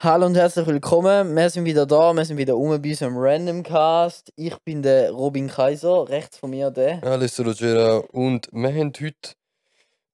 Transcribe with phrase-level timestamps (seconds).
[0.00, 1.34] Hallo und herzlich willkommen.
[1.34, 4.32] Wir sind wieder da, wir sind wieder um bei unserem Random Cast.
[4.36, 7.00] Ich bin der Robin Kaiser, rechts von mir der.
[7.00, 9.32] Hallo Rogera und wir haben heute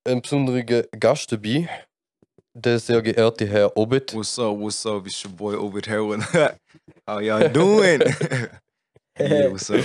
[0.07, 0.65] einen besonderen
[0.99, 1.69] Gast dabei,
[2.55, 4.15] der sehr geehrte Herr Obet.
[4.15, 4.59] What's up?
[4.59, 5.07] What's up?
[5.07, 6.57] It's your boy over here.
[7.07, 8.01] How y'all doing?
[9.21, 9.85] yeah, what's up?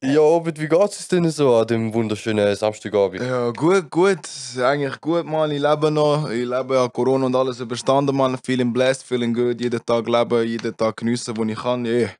[0.00, 3.20] Ja, Obet, wie geht es denn so an dem wunderschönen Samstagabend?
[3.20, 4.20] Ja, gut, gut.
[4.56, 5.50] Eigentlich gut, Mann.
[5.50, 6.30] Ich lebe noch.
[6.30, 8.38] Ich lebe ja Corona und alles überstanden, Mann.
[8.44, 9.60] Feeling blessed, feeling good.
[9.60, 11.84] Jeden Tag leben, jeden Tag geniessen, wo ich kann.
[11.84, 12.10] Yeah.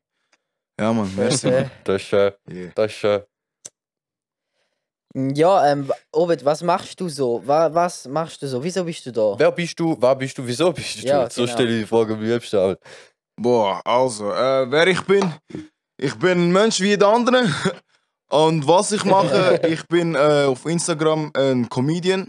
[0.80, 1.08] Ja, Mann.
[1.14, 1.50] Merci.
[1.50, 1.70] Mann.
[1.84, 2.32] Das ist schön.
[2.50, 2.72] Yeah.
[2.74, 3.22] Das ist schön.
[5.14, 7.42] Ja, ähm, Ovid, was machst du so?
[7.46, 8.62] Was, was machst du so?
[8.62, 9.38] Wieso bist du da?
[9.38, 9.96] Wer bist du?
[10.00, 10.44] Wer bist du?
[10.44, 11.06] Wieso bist du?
[11.06, 11.54] Ja, so genau.
[11.54, 12.58] stelle ich die Frage am liebsten.
[12.58, 12.80] halt.
[13.40, 15.32] Boah, also, äh, wer ich bin?
[16.00, 17.52] Ich bin ein Mensch wie jeder andere.
[18.30, 22.28] Und was ich mache, ich bin äh, auf Instagram ein Comedian,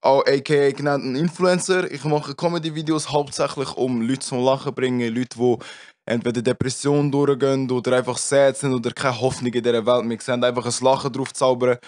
[0.00, 1.90] auch aka genannt ein Influencer.
[1.90, 5.56] Ich mache Comedy-Videos hauptsächlich, um Leute zum Lachen zu bringen, Leute, die
[6.06, 10.42] entweder Depressionen durchgehen oder einfach sad sind oder keine Hoffnung in dieser Welt mehr sehen,
[10.42, 11.78] einfach ein Lachen drauf zaubern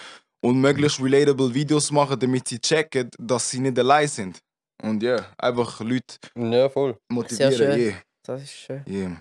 [0.41, 4.39] und möglichst relatable Videos machen, damit sie checken, dass sie nicht allein sind.
[4.83, 6.97] Und ja, einfach Leute Ja, voll.
[7.09, 7.53] motivieren.
[7.55, 7.81] schön.
[7.81, 7.95] Yeah,
[8.25, 8.83] Das ist schön.
[8.89, 9.17] yeah.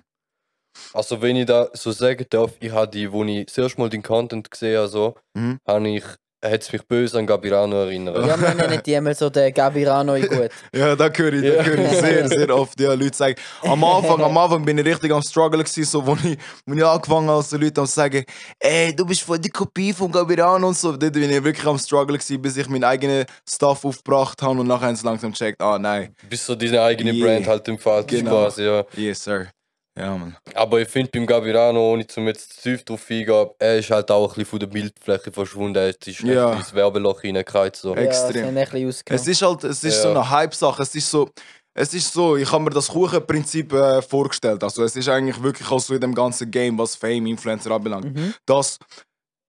[0.94, 3.90] Also, wenn ich da so sagen darf, ich habe die, wo ich das erste Mal
[3.90, 5.60] den Content gesehen habe, so, Mhm.
[5.68, 6.04] habe ich,
[6.46, 8.26] hat es mich böse an Gabirano erinnert.
[8.26, 10.50] Ja, wir nennen die einmal so den Gabirano gut.
[10.74, 11.64] Ja, da höre ich, da Ja.
[11.64, 12.80] höre ich sehr, sehr oft.
[12.80, 16.14] Ja, Leute sagen, am Anfang, am Anfang bin ich richtig am Struggle gewesen, so, wo
[16.24, 18.24] ich, wo ich angefangen habe, so Leute am sagen,
[18.60, 20.96] ey, du bist voll die Kopie von Gabiran und so.
[20.96, 24.68] Dort bin ich wirklich am Struggle gewesen, bis ich meinen eigenen Stuff aufgebracht habe und
[24.68, 26.16] nachher haben sie langsam gecheckt, ah, nein.
[26.30, 27.26] Bis so deine eigene Yeah.
[27.26, 28.30] Brand halt im Fall Genau.
[28.44, 28.86] quasi, ja.
[28.96, 29.48] Yes, sir.
[29.98, 30.38] Ja, man.
[30.54, 34.12] Aber ich finde beim Gabirano, ohne zum jetzt zu tief drauf eingehen, er ist halt
[34.12, 35.76] auch ein bisschen von der Bildfläche verschwunden.
[35.78, 36.54] Er ist echt Ja.
[36.54, 37.72] ins Werbeloch reingekommen.
[37.74, 37.96] So.
[37.96, 38.56] Ja, Extrem.
[39.10, 40.14] Es ist halt, es ist so Ja.
[40.22, 40.84] eine Hype-Sache.
[40.84, 41.30] Es ist so,
[41.74, 44.64] es ist so, ich habe mir das Kuchenprinzip äh, vorgestellt.
[44.64, 48.16] Also es ist eigentlich wirklich auch so in dem ganzen Game, was Fame, Influencer anbelangt.
[48.16, 48.34] Mhm.
[48.46, 48.78] dass,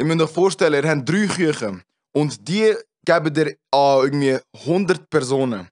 [0.00, 1.82] ich muss euch vorstellen, ihr habt drei Küchen
[2.14, 2.74] und die
[3.04, 5.68] geben dir an irgendwie 100 Personen.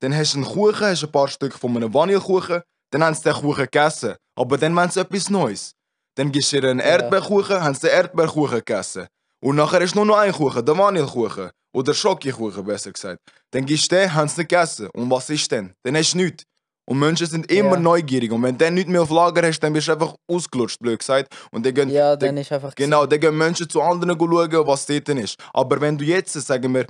[0.00, 3.22] Dann hast du einen Kuchen, hast ein paar Stück von einem Vanillekuchen, dann haben sie
[3.22, 4.14] den Kuchen gegessen.
[4.38, 5.72] Aber dann wollen sie etwas Neues.
[6.16, 6.86] Dann gibst du ihr einen Ja.
[6.86, 9.06] Erdbeerkuchen, haben sie den Erdbeerkuchen gegessen.
[9.42, 11.50] Und nachher ist nur noch ein Kuchen, der Vanillekuchen.
[11.72, 13.20] Oder Schokokuchen, besser gesagt.
[13.52, 14.88] Dann gibst du den, haben sie nicht gegessen.
[14.92, 15.72] Und was ist denn?
[15.84, 16.42] Dann hast du nichts.
[16.88, 17.80] Und Menschen sind immer Ja.
[17.80, 18.32] neugierig.
[18.32, 20.98] Und wenn du dann nichts mehr auf Lager hast, dann bist du einfach ausgelutscht, blöd
[20.98, 21.32] gesagt.
[21.52, 22.74] Und die gehen, Ja, dann ist einfach.
[22.74, 25.36] Genau, dann gehen Menschen zu anderen schauen, was dort ist.
[25.54, 26.86] Aber wenn du jetzt, sagen wir,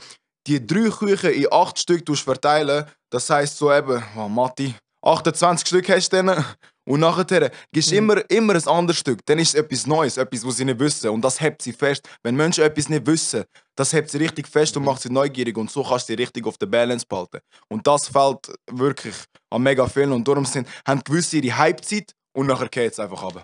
[0.47, 5.89] die drei Küchen in acht Stück verteilen, das heisst so eben, oh, Matti, 28 Stück
[5.89, 6.45] hast du dann.
[6.85, 7.99] Und nachher gibst du Mhm.
[7.99, 9.21] immer, immer ein anderes Stück.
[9.27, 11.11] Dann ist es etwas Neues, etwas, was sie nicht wissen.
[11.11, 12.09] Und das hebt sie fest.
[12.23, 13.45] Wenn Menschen etwas nicht wissen,
[13.77, 15.57] das hebt sie richtig fest und macht sie neugierig.
[15.57, 17.39] Und so kannst du sie richtig auf der Balance behalten.
[17.69, 19.15] Und das fällt wirklich
[19.51, 20.13] an mega vielen.
[20.13, 23.43] Und darum sind, haben gewisse ihre Hypezeit und nachher geht es einfach runter.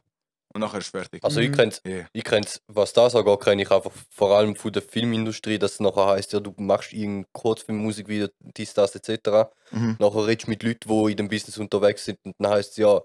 [0.57, 1.23] Und nachher ist es fertig.
[1.23, 1.55] Also ich Mhm.
[1.55, 2.07] kenne Yeah.
[2.15, 5.81] ich kenn's, was das angeht, kenne ich einfach vor allem von der Filmindustrie, dass es
[5.81, 9.51] nachher heisst, ja, du machst irgendein Kurzfilm, Musikvideo, dies, das etc.
[9.71, 9.97] Mhm.
[9.99, 12.77] Nachher redest du mit Leuten, die in dem Business unterwegs sind und dann heisst es
[12.79, 13.03] ja,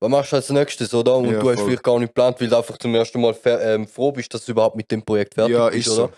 [0.00, 1.16] was machst du als nächstes, oder?
[1.18, 1.66] Und Ja, du hast voll.
[1.66, 4.50] vielleicht gar nicht geplant, weil du einfach zum ersten Mal ähm, froh bist, dass du
[4.52, 6.08] überhaupt mit dem Projekt fertig Ja, bist, ist oder?
[6.08, 6.12] so.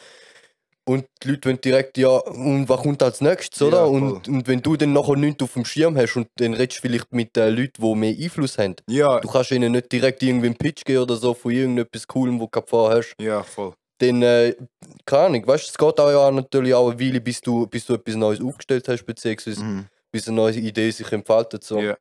[0.91, 3.79] Und die Leute wollen direkt, ja, und was kommt als nächstes, oder?
[3.79, 6.79] Ja, und, und wenn du dann nachher nichts auf dem Schirm hast und dann redest
[6.79, 10.23] du vielleicht mit den Leuten, die mehr Einfluss haben, Ja, du kannst ihnen nicht direkt
[10.23, 13.73] irgendwie einen Pitch geben oder so von irgendetwas Coolem, wo du gerade hast, ja, voll.
[13.99, 14.57] dann, äh,
[15.07, 17.87] keine Ahnung, weißt du, es geht auch ja natürlich auch eine Weile, bis du, bis
[17.87, 19.87] du etwas Neues aufgestellt hast, beziehungsweise Mhm.
[20.11, 21.63] bis eine neue Idee sich entfaltet.
[21.63, 21.79] So.
[21.79, 21.97] Ja.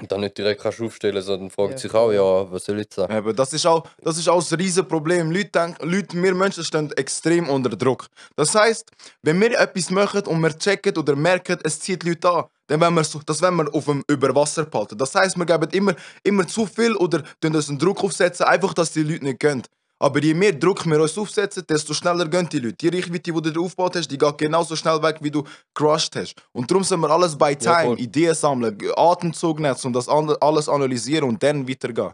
[0.00, 2.92] Und dann nicht direkt kannst aufstellen, sondern fragt Ja, sich auch, ja, was soll ich
[2.92, 3.16] sagen?
[3.16, 5.30] Eben, das ist auch, das ist auch das riesen Problem.
[5.30, 8.08] Leute denken, Leute, wir Menschen stehen extrem unter Druck.
[8.34, 8.90] Das heißt,
[9.22, 12.94] wenn wir etwas machen und wir checken oder merken, es zieht Leute an, dann wollen
[12.94, 14.98] wir so, das wollen wir auf dem Überwasser behalten.
[14.98, 15.94] Das heißt, wir geben immer,
[16.24, 19.62] immer zu viel oder tun uns einen Druck aufsetzen, einfach, dass die Leute nicht gehen.
[20.04, 22.76] Aber je mehr Druck wir uns aufsetzen, desto schneller gehen die Leute.
[22.76, 25.42] Die Reichweite, die du aufgebaut hast, die geht genauso schnell weg, wie du
[25.72, 26.34] crushed hast.
[26.52, 28.00] Und darum sind wir alles bei Ja, Time, voll.
[28.00, 32.12] Ideen sammeln, Atemzug nehmen und das alles analysieren und dann weitergehen.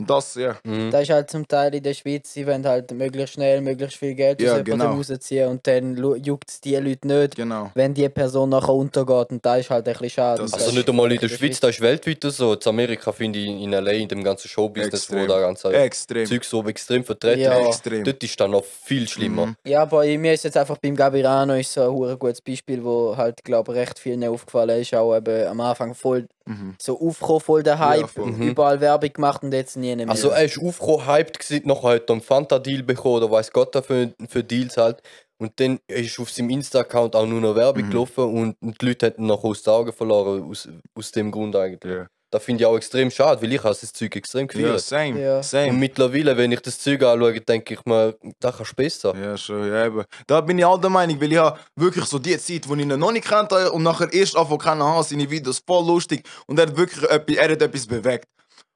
[0.00, 0.56] Und das, ja.
[0.64, 0.90] Mhm.
[0.90, 4.14] Das ist halt zum Teil in der Schweiz, sie wollen halt möglichst schnell, möglichst viel
[4.14, 4.94] Geld Ja, aus jemandem genau.
[4.96, 7.70] rausziehen und dann juckt es die Leute nicht, Genau.
[7.74, 10.42] wenn die Person nachher untergeht und das ist halt ein bisschen schade.
[10.42, 12.54] Das Also nicht einmal in der Schweiz, das ist weltweit so.
[12.54, 15.22] In Amerika finde ich in LA, in dem ganzen Showbusiness, Extrem.
[15.22, 16.26] wo da ganz Extrem.
[16.26, 17.58] Zeug so extrem vertreten Ja.
[17.60, 18.04] ist, Extrem.
[18.04, 19.46] dort ist dann noch viel schlimmer.
[19.46, 19.56] Mhm.
[19.66, 23.14] Ja, aber mir ist jetzt einfach beim Gabirano ist so ein hure gutes Beispiel, wo
[23.16, 26.74] halt glaube recht vielen aufgefallen ist, auch eben am Anfang voll Mhm.
[26.80, 28.32] so aufgekommen, voll der Hype, voll.
[28.32, 28.50] Mhm.
[28.50, 30.08] überall Werbung gemacht und jetzt nie mehr.
[30.08, 33.74] Also er ist aufgekommen, hyped gewesen, nachher hat er einen Fanta-Deal bekommen oder weiß Gott
[33.74, 35.02] da für, für Deals halt.
[35.38, 37.90] Und dann ist auf seinem Insta-Account auch nur noch Werbung Mhm.
[37.90, 38.24] gelaufen
[38.60, 41.92] und die Leute hätten noch aus den Augen verloren, aus, aus dem Grund eigentlich.
[41.92, 44.80] Ja, Das finde ich auch extrem schade, weil ich habe das Zeug extrem ja gefeiert.
[44.80, 45.36] same, Ja.
[45.36, 45.72] Und same.
[45.74, 49.14] mittlerweile, wenn ich das Zeug anschaue, denke ich mir, da kannst du besser.
[49.16, 50.02] Ja, schon, ja, eben.
[50.26, 52.80] Da bin ich auch der Meinung, weil ich habe wirklich so die Zeit, wo ich
[52.80, 56.58] ihn noch nicht kannte und nachher erst anfangen kennen habe, seine Videos voll lustig und
[56.58, 58.24] er hat wirklich etwas, er hat etwas bewegt.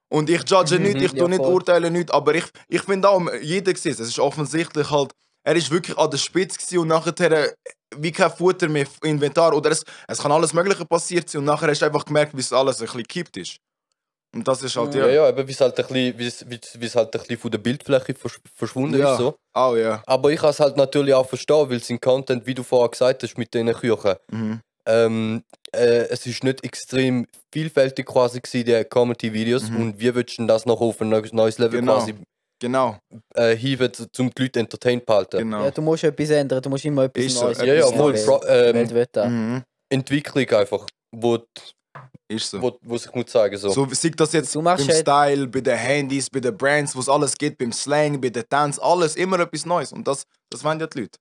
[0.09, 1.55] Und ich judge Mhm, nicht, ich ja, tue nicht voll.
[1.55, 5.13] urteilen nicht, aber ich, ich finde auch, jeder sieht es, es ist offensichtlich halt,
[5.45, 7.55] er ist wirklich an der Spitze gewesen und nachher
[7.97, 11.45] wie kein Futter mehr im Inventar oder es, es kann alles mögliche passiert sein und
[11.47, 13.57] nachher hast du einfach gemerkt, wie es alles ein bisschen gekippt ist.
[14.35, 15.13] Und das ist halt, Ja, ja.
[15.13, 17.21] ja, eben, wie es halt ein bisschen, wie es- wie es- wie es halt ein
[17.21, 19.13] bisschen von der Bildfläche versch verschwunden Ja.
[19.13, 19.19] ist.
[19.19, 19.37] So.
[19.55, 20.03] Oh ja.
[20.07, 23.23] Aber ich kann es halt natürlich auch verstehen, weil sein Content, wie du vorher gesagt
[23.23, 24.61] hast, mit diesen Küchen, Mhm.
[24.85, 25.43] ähm,
[25.73, 29.77] äh, es ist nicht extrem vielfältig quasi gewesen, die Comedy-Videos Mhm.
[29.81, 31.95] und wie würdest du das noch auf ein neues- neues Level Genau.
[31.99, 32.15] quasi
[32.59, 32.97] Genau,
[33.35, 35.39] äh, hieven, um die Leute entertained zu halten?
[35.39, 35.65] genau.
[35.65, 37.91] Ja, du musst etwas ändern, du musst immer etwas Ist so, Neues etwas Ja, ja.
[37.91, 38.41] Die Pro,
[38.95, 39.55] Welt ähm.
[39.55, 39.63] Mhm.
[39.91, 41.39] Entwicklung einfach, wo,
[42.29, 42.61] Ist so.
[42.63, 43.69] wo, wo sich muss zeigen so.
[43.71, 47.09] So sieht das jetzt beim halt- Style, bei den Handys, bei den Brands, wo es
[47.09, 49.93] alles geht, beim Slang, bei den Tanz, alles immer etwas Neues.
[49.93, 51.19] Und das, das wollen ja die Leute.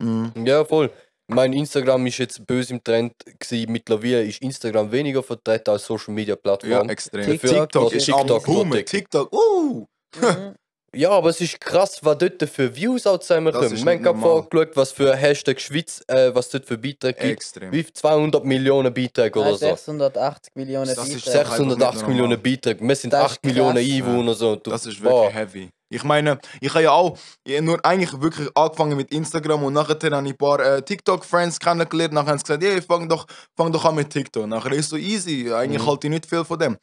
[0.00, 0.32] Mhm.
[0.46, 0.90] Ja, voll.
[1.28, 3.72] Mein Instagram ist jetzt böse im Trend gewesen.
[3.72, 6.90] Mittlerweile ist Instagram weniger vertreten als Social Media Ja, Plattform.
[6.90, 7.24] extrem.
[7.24, 8.70] TikTok TikTok ist ist am TikTok Boomen.
[8.70, 8.90] Protect.
[8.90, 9.86] TikTok, uh!
[10.20, 10.54] Mhm.
[10.96, 13.68] Ja, aber es ist krass, was dort für Views auch zusammenkommen.
[13.72, 14.42] Wir haben gerade normal.
[14.44, 17.32] vorgeschaut, was für Hashtag Schweiz, äh, was dort für Beiträge gibt.
[17.32, 17.72] Extrem.
[17.72, 19.66] Wie 200 Millionen Beiträge oder so.
[19.66, 21.40] 680 Millionen Das ist Beiträge.
[21.40, 22.14] einfach nicht 680 normal.
[22.14, 22.86] Millionen Beiträge.
[22.88, 23.78] Wir sind Das ist 8 Millionen.
[23.78, 24.34] Einwohner.
[24.34, 24.54] So.
[24.54, 25.22] Du, Das ist boah.
[25.24, 25.68] wirklich heavy.
[25.94, 29.72] Ich meine, ich habe ja auch ich hab nur eigentlich wirklich angefangen mit Instagram und
[29.74, 32.14] nachher habe ich ein paar äh, TikTok-Friends kennengelernt.
[32.14, 33.26] Nachher haben sie gesagt, hey, fang doch,
[33.56, 34.46] fang doch an mit TikTok.
[34.46, 35.52] Nachher ist so easy.
[35.52, 35.86] Eigentlich Mhm.
[35.86, 36.76] halte ich nicht viel von dem.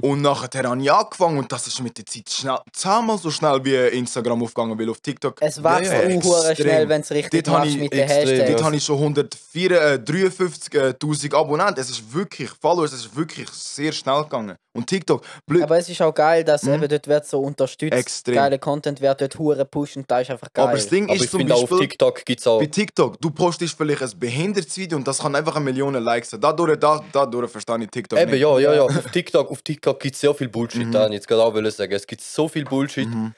[0.00, 3.64] und nachher habe ich angefangen und das ist mit der Zeit schnell, zehnmal so schnell
[3.64, 7.58] wie Instagram aufgegangen, weil auf TikTok Es wächst Ja, ja, schnell, wenn es richtig Dort
[7.58, 8.50] machst ich mit den Hashtags.
[8.50, 11.80] Dort habe ich schon 153.000 Abonnenten.
[11.80, 14.56] Es ist wirklich, Followers, es ist wirklich sehr schnell gegangen.
[14.74, 15.64] Und TikTok, blöd.
[15.64, 16.74] Aber es ist auch geil, dass Mhm.
[16.74, 17.92] eben dort wird so unterstützt.
[17.92, 18.34] Extrem.
[18.36, 20.64] Geile Content wird dort hure pushen und das ist einfach geil.
[20.64, 22.58] Aber das Ding Aber ist ich zum finde auch auf Beispiel, TikTok gibt es auch.
[22.60, 26.32] bei TikTok, du postest vielleicht ein behindertes Video und das kann einfach eine Million Likes
[26.32, 26.40] haben.
[26.40, 28.40] Dadurch, da, dadurch verstehe ich TikTok Eben, nicht.
[28.40, 28.82] ja, ja, ja.
[28.82, 30.86] Auf TikTok, auf TikTok gibt es sehr viel Bullshit.
[30.86, 30.92] Mhm.
[30.92, 31.92] Da ich jetzt gerade auch wollen sagen.
[31.92, 33.08] Es gibt so viel Bullshit.
[33.08, 33.34] Mhm.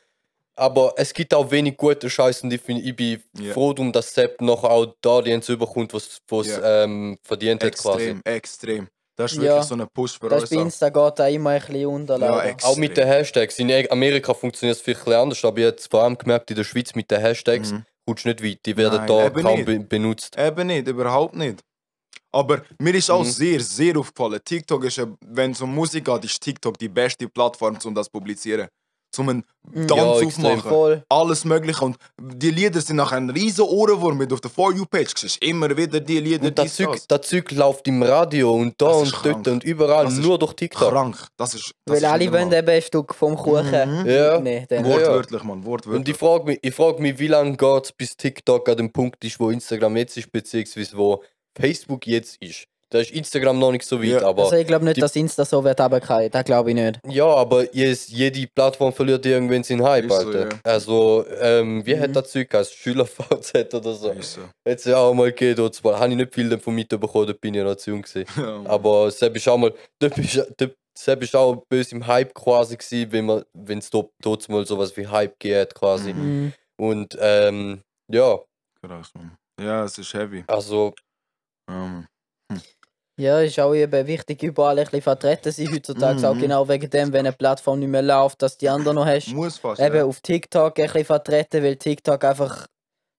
[0.57, 3.53] Aber es gibt auch wenig gute Scheiß und ich, find, ich bin Ja.
[3.53, 6.85] froh darum, dass Sepp noch auch da die Ends überkommt, was es Ja.
[6.85, 8.11] ähm, verdient hat quasi.
[8.11, 8.89] Extrem, extrem.
[9.17, 9.45] Das ist Ja.
[9.45, 10.51] wirklich so ein Push für das uns.
[10.51, 10.63] bei auch.
[10.63, 12.19] Insta geht da immer ein bisschen unter.
[12.19, 13.59] Ja, Auch mit den Hashtags.
[13.61, 16.57] In Amerika funktioniert es vielleicht ein bisschen anders, aber ich habe vor allem gemerkt, in
[16.57, 17.85] der Schweiz mit den Hashtags Mhm.
[18.07, 18.59] kommst du nicht weit.
[18.67, 19.67] Die werden Nein, da eben kaum nicht.
[19.67, 20.37] be benutzt.
[20.37, 21.61] Eben nicht, überhaupt nicht.
[22.33, 23.29] Aber mir ist auch Mhm.
[23.31, 24.41] sehr, sehr aufgefallen.
[24.45, 28.07] TikTok ist, ja- wenn es um Musik geht, ist TikTok die beste Plattform, um das
[28.07, 28.67] zu publizieren.
[29.15, 29.45] Zum einen.
[29.87, 30.47] Tanz Ja, extrem.
[30.47, 30.71] aufmachen.
[30.71, 31.05] Voll.
[31.09, 31.85] Alles Mögliche.
[31.85, 35.13] Und die Lieder sind nachher ein riesen Ohrenwurm mit auf der For You-Page.
[35.17, 37.07] siehst immer wieder die Lieder, Und das Zeug, das.
[37.07, 39.47] das Zeug läuft im Radio und da und ist dort krank.
[39.47, 40.91] und überall, Das ist nur durch TikTok.
[40.91, 41.17] Krank.
[41.39, 44.03] Das ist, das Weil ist alle wollen eben ein Stück vom Kuchen.
[44.03, 44.07] Mhm.
[44.11, 44.41] Ja.
[44.41, 44.67] Nee.
[44.71, 44.85] Ja.
[44.85, 45.59] Wortwörtlich, Mann.
[45.59, 46.17] Und ich Wortwörtlich.
[46.17, 49.41] frage mich, ich frag mich, wie lange geht es, bis TikTok an dem Punkt ist,
[49.41, 51.23] wo Instagram jetzt ist, beziehungsweise wo
[51.57, 52.67] Facebook jetzt ist.
[52.95, 54.23] Da ist Instagram noch nicht so weit, Ja.
[54.29, 54.45] aber.
[54.45, 56.31] Also ich glaube nicht, die- dass Insta so wird runterfallen.
[56.31, 57.01] Das glaube ich nicht.
[57.09, 60.41] Ja, aber yes, jede Plattform verliert irgendwann seinen Hype, so, Alter.
[60.51, 60.59] ja.
[60.63, 62.01] Also, ähm, wie Mhm.
[62.01, 62.73] hat das Zeug geheißen?
[62.77, 64.11] SchülerVZ oder so?
[64.13, 64.43] Ist so.
[64.65, 65.99] Jetzt ja auch mal gegeben, dort zwar.
[65.99, 68.27] Habe ich nicht viel davon mitbekommen, da bin ich noch zu jung gewesen.
[68.37, 68.63] Ja.
[68.71, 72.77] Aber Sepp ist auch mal, dort ist, dort, Sepp ist auch böse im Hype quasi
[72.77, 76.13] gewesen, wenn man, wenn es dort, dort mal sowas wie Hype geht quasi.
[76.15, 76.23] Mhm.
[76.45, 76.53] Mhm.
[76.79, 78.39] Und, ähm, ja,
[78.87, 79.37] Krass, Mann.
[79.61, 80.45] Ja, es ist heavy.
[80.47, 80.95] also,
[81.69, 82.07] Ja, Mann.
[83.17, 86.29] Ja, ist auch eben wichtig, überall ein bisschen vertreten sein heutzutage.
[86.29, 86.41] Auch Mhm.
[86.41, 89.29] genau wegen dem, wenn eine Plattform nicht mehr läuft, dass die anderen noch hast.
[89.33, 89.81] Muss fast.
[89.81, 90.05] Eben ja.
[90.05, 92.67] auf TikTok ein bisschen vertreten, weil TikTok einfach,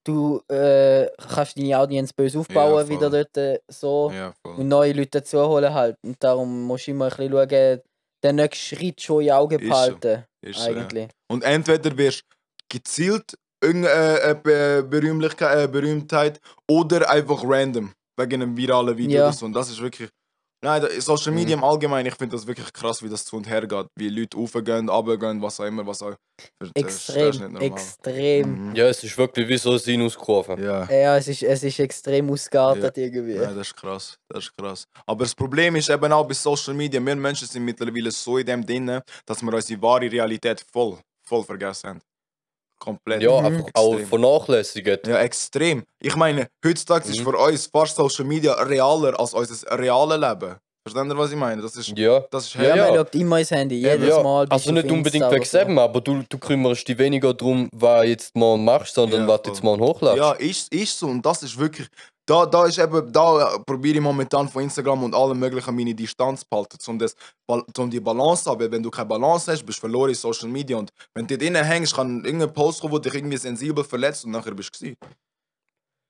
[0.05, 4.91] du äh, kannst deine Audience böse aufbauen, Ja, wieder dort äh, so Ja, und neue
[4.91, 5.95] Leute dazuholen halt.
[6.03, 7.81] Und darum musst du immer ein bisschen schauen,
[8.23, 9.69] den nächsten Schritt schon in Augen Ist so.
[9.69, 10.25] behalten.
[10.41, 10.77] Ist so, ja.
[10.81, 11.07] eigentlich.
[11.31, 18.41] Und entweder wirst du gezielt irgendeine äh, Be Berühmlichkeit, äh, Berühmtheit oder einfach random wegen
[18.41, 19.23] einem viralen Video Ja.
[19.27, 19.45] oder so.
[19.45, 20.09] Und das ist wirklich.
[20.63, 21.37] Nein, da- Social Mhm.
[21.39, 23.85] Media im Allgemeinen, ich finde das wirklich krass, wie das zu und her geht.
[23.95, 26.15] Wie Leute aufgehen, runtergehen, was auch immer, was auch.
[26.73, 28.69] Extrem, extrem.
[28.69, 28.75] Mhm.
[28.75, 30.59] ja, es ist wirklich wie so eine Sinuskurve.
[30.59, 30.89] Ja.
[30.91, 33.33] Ja, es ist, es ist extrem ausgeartet irgendwie.
[33.35, 34.17] Ja, das ist krass.
[34.29, 34.85] Das ist krass.
[35.05, 38.45] Aber das Problem ist eben auch bei Social Media, wir Menschen sind mittlerweile so in
[38.45, 42.01] dem drin, dass wir unsere wahre Realität voll, voll vergessen haben.
[42.79, 43.21] Komplett.
[43.21, 43.45] Ja, Mhm.
[43.47, 44.07] einfach auch Extrem.
[44.07, 45.07] vernachlässigt.
[45.07, 45.83] Ja, extrem.
[46.01, 47.23] Ich meine, heutzutage ist Mhm.
[47.23, 50.55] für uns fast Social Media realer als unser reales Leben.
[50.87, 51.61] Versteht ihr, was ich meine?
[51.63, 52.19] Das ist, Ja.
[52.29, 54.21] das ist Ja, Ja, man schaut immer ins Handy, jedes ja.
[54.21, 54.45] Mal.
[54.49, 58.63] Also nicht unbedingt wegen selber, aber du, du kümmerst dich weniger darum, was jetzt morgen
[58.65, 60.17] machst, sondern Ja, was du jetzt morgen hochlädst.
[60.17, 61.07] Ja, ist, ist so.
[61.07, 61.87] Und das ist wirklich.
[62.27, 65.93] Da, da ist eben, da äh, probiere ich momentan von Instagram und allem möglichen meine
[65.93, 67.15] Distanz zu behalten, um, das,
[67.47, 68.71] um die Balance zu haben.
[68.71, 70.75] Wenn du keine Balance hast, bist du verloren in Social Media.
[70.77, 74.31] Und wenn du dort hängst, kann irgendein Post kommen, der dich irgendwie sensibel verletzt und
[74.31, 74.97] nachher bist du gewesen.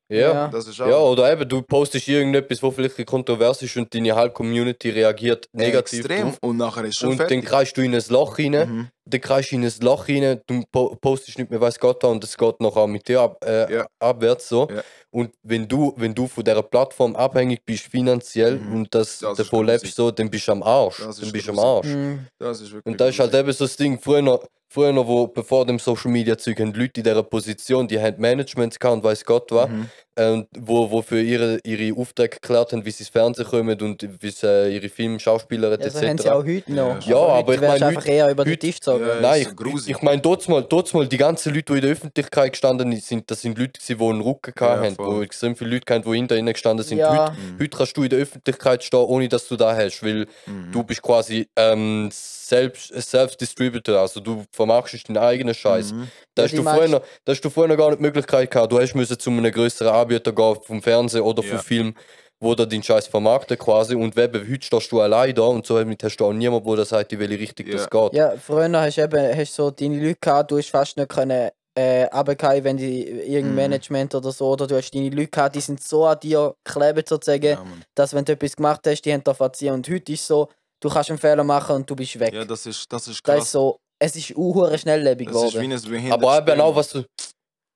[0.10, 0.18] ja.
[0.34, 0.48] Ja.
[0.48, 4.16] Das ist auch Ja, oder eben, du postest irgendetwas, wo vielleicht kontrovers ist und deine
[4.16, 6.28] halbe Community reagiert negativ extrem.
[6.28, 6.38] drauf.
[6.42, 7.46] Und nachher ist schon Und dann fertig.
[7.50, 8.88] kreist du in ein Loch rein, Mhm.
[9.08, 12.12] Dann kreist du in ein Loch rein, du po postest nicht mehr, weiß Gott was,
[12.12, 13.86] und es geht noch auch mit dir ab, äh, Ja.
[14.00, 14.68] abwärts so.
[14.70, 14.82] Ja.
[15.12, 18.74] Und wenn du, wenn du von dieser Plattform abhängig bist finanziell Mhm.
[18.76, 20.98] und das, Das ist davon lebst, so, dann bist du am Arsch.
[20.98, 21.60] Das Dann ist bist du am.
[21.60, 21.88] Arsch.
[21.88, 22.28] Mhm.
[22.40, 25.80] Das Und da ist halt eben so das Ding, früher, früher noch, wo, bevor dem
[25.80, 29.52] Social Media Zeug, haben Leute in dieser Position, die haben Management gehabt und weiß Gott
[29.52, 29.90] was, Mhm.
[30.16, 33.80] Äh, und wo, wo für ihre, ihre Aufträge geklärt haben, wie sie ins Fernsehen kommen
[33.82, 36.24] und wie sie äh, ihre Filme, Schauspieler Ja, so haben etc.
[36.24, 37.06] sie auch heute noch.
[37.06, 39.06] Ja, aber heute ich meine, einfach eher über den Tisch gezogen.
[39.08, 41.92] Ja, Nein, ich, ich, meine, dort mal, dort mal die ganzen Leute, die in der
[41.92, 45.18] Öffentlichkeit gestanden sind, das sind Leute, die einen Rücken Ja, hatten, voll.
[45.18, 46.98] wo extrem viele Leute hatten, die hinter ihnen gestanden sind.
[47.00, 47.10] Ja.
[47.30, 47.60] Heute, Mhm.
[47.60, 50.72] heute kannst du in der Öffentlichkeit stehen, ohne dass du da hast, weil Mhm.
[50.72, 55.94] du bist quasi ähm, selbst Self-Distributor, also du vermarktest deinen eigenen Scheiß.
[55.94, 56.08] Mhm.
[56.36, 58.52] Da, Ja, hast du vorher noch, da hast du vorher noch gar nicht die Möglichkeit
[58.52, 58.72] gehabt.
[58.72, 61.62] Du hast müssen zu einem größeren Anbieter gehen, vom Fernsehen oder vom Ja.
[61.62, 61.94] Film,
[62.40, 63.96] wo da deinen Scheiß vermarktet quasi.
[63.96, 67.12] Und eben, heute stehst du allein da und somit hast du auch niemanden, der sagt,
[67.14, 68.14] in welche Richtung das geht.
[68.14, 71.50] Ja, früher hast du eben hast so deine Leute gehabt, du hast fast nicht können
[71.78, 73.56] äh, runterfallen, wenn die irgendein Mhm.
[73.56, 77.10] Management oder so, oder du hast deine Leute gehabt, die sind so an dir geklebt
[77.10, 79.74] sozusagen, Ja, dass wenn du etwas gemacht hast, die haben da verziehen.
[79.74, 80.48] Und heute ist so,
[80.82, 82.34] du kannst einen Fehler machen und du bist weg.
[82.34, 83.44] ja, das ist, das ist das krass.
[83.46, 86.12] ist so, es ist uhuere schnelllebig das ist wie geworden.
[86.14, 87.04] Aber eben auch, was du,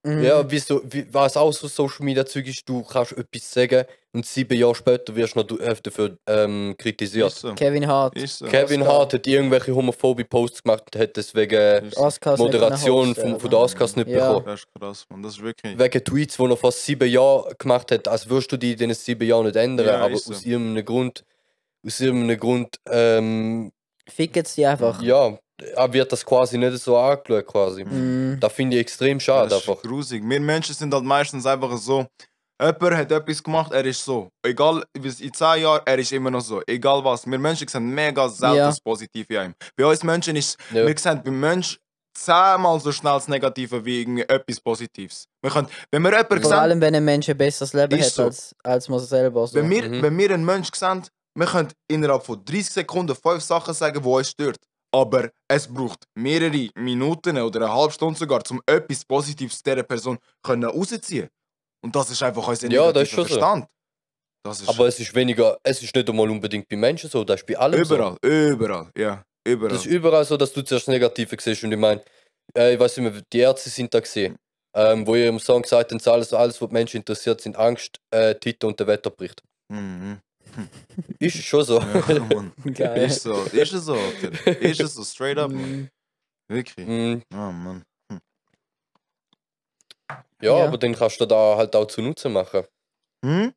[0.04, 0.24] Mhm.
[0.24, 3.84] ja, wie so, wie, was auch so Social Media Zeug ist, du kannst etwas sagen
[4.14, 7.32] und sieben Jahre später wirst du noch äh, dafür ähm, kritisiert.
[7.34, 7.54] So.
[7.54, 8.46] Kevin Hart, so.
[8.46, 8.94] Kevin Oscar.
[8.98, 12.36] Hart hat irgendwelche homophobe Posts gemacht und hat deswegen Ist so.
[12.38, 14.30] Moderation von, von der Oscars nicht Ja.
[14.30, 14.46] bekommen.
[14.46, 15.22] Das ist krass, man.
[15.22, 15.78] Das ist wirklich.
[15.78, 18.94] Wegen Tweets, die er vor sieben Jahren gemacht hat, als würdest du die in diesen
[18.94, 21.26] sieben Jahren nicht ändern, Ja, aber aus irgendeinem Grund,
[21.86, 23.72] aus irgendeinem Grund, ähm,
[24.08, 25.02] Ficken sie einfach.
[25.04, 25.38] ja, äh,
[25.92, 27.84] wird das quasi nicht so angeschaut quasi.
[27.86, 28.38] Mhm.
[28.40, 29.82] Da finde ich extrem schade das ist einfach.
[29.82, 30.24] grusig.
[30.26, 32.06] Wir Menschen sind halt meistens einfach so.
[32.62, 34.28] Jemand hat etwas gemacht, er ist so.
[34.46, 36.62] Egal, bis in 10 Jahren, er ist immer noch so.
[36.68, 37.26] Egal was.
[37.26, 38.68] Wir Menschen sind mega selten Ja.
[38.68, 39.54] das Positive in ihm.
[39.78, 40.86] Bei uns Menschen ist, Ja.
[40.86, 41.78] wir sehen beim Menschen
[42.14, 45.24] zehnmal so schnell das Negative wie irgendwie etwas Positives.
[45.42, 48.10] Wir können, wenn wir jemanden Vor sehen, allem, wenn ein Mensch ein besseres Leben hat
[48.12, 48.24] so.
[48.24, 49.48] als, als man selber.
[49.48, 49.56] So.
[49.56, 50.02] wenn wir, Mhm.
[50.02, 51.04] wenn wir einen Menschen sehen,
[51.36, 54.58] wir können innerhalb von 30 Sekunden fünf Sachen sagen, die uns stört.
[54.92, 60.18] Aber es braucht mehrere Minuten oder eine halbe Stunde sogar, um etwas Positives dieser Person
[60.42, 61.30] können rausziehen
[61.84, 63.36] Und das ist einfach unser Ja, das ist schon so.
[63.36, 63.68] Verstand.
[64.44, 67.42] Das ist Aber es ist weniger, es ist nicht einmal unbedingt bei Menschen so, das
[67.42, 69.52] ist bei allem überall, überall, ja, so.
[69.52, 69.74] überall.
[69.74, 72.02] Das ist überall so, dass du zuerst Negative siehst und ich meine,
[72.58, 74.38] äh, ich weiß nicht mehr, die Ärzte sind da gesehen,
[74.76, 78.34] ähm, wo ihr im Song gesagt habt, alles, alles, was Menschen interessiert, sind Angst, äh,
[78.36, 79.44] Titel und der Wetterbericht.
[79.72, 80.22] Mhm.
[81.20, 81.80] Ist es schon so.
[81.80, 82.52] Ja, Mann.
[82.74, 83.06] Geil.
[83.06, 84.62] ist so, ist so, Alter.
[84.62, 85.62] Ist so, straight up, Mann.
[85.72, 85.90] Mhm.
[86.52, 86.88] Wirklich.
[86.88, 87.84] Mm, Oh, Mann.
[90.42, 90.66] ja, Ja.
[90.68, 92.64] aber dann kannst du da halt auch zunutze machen.
[93.26, 93.54] Hm?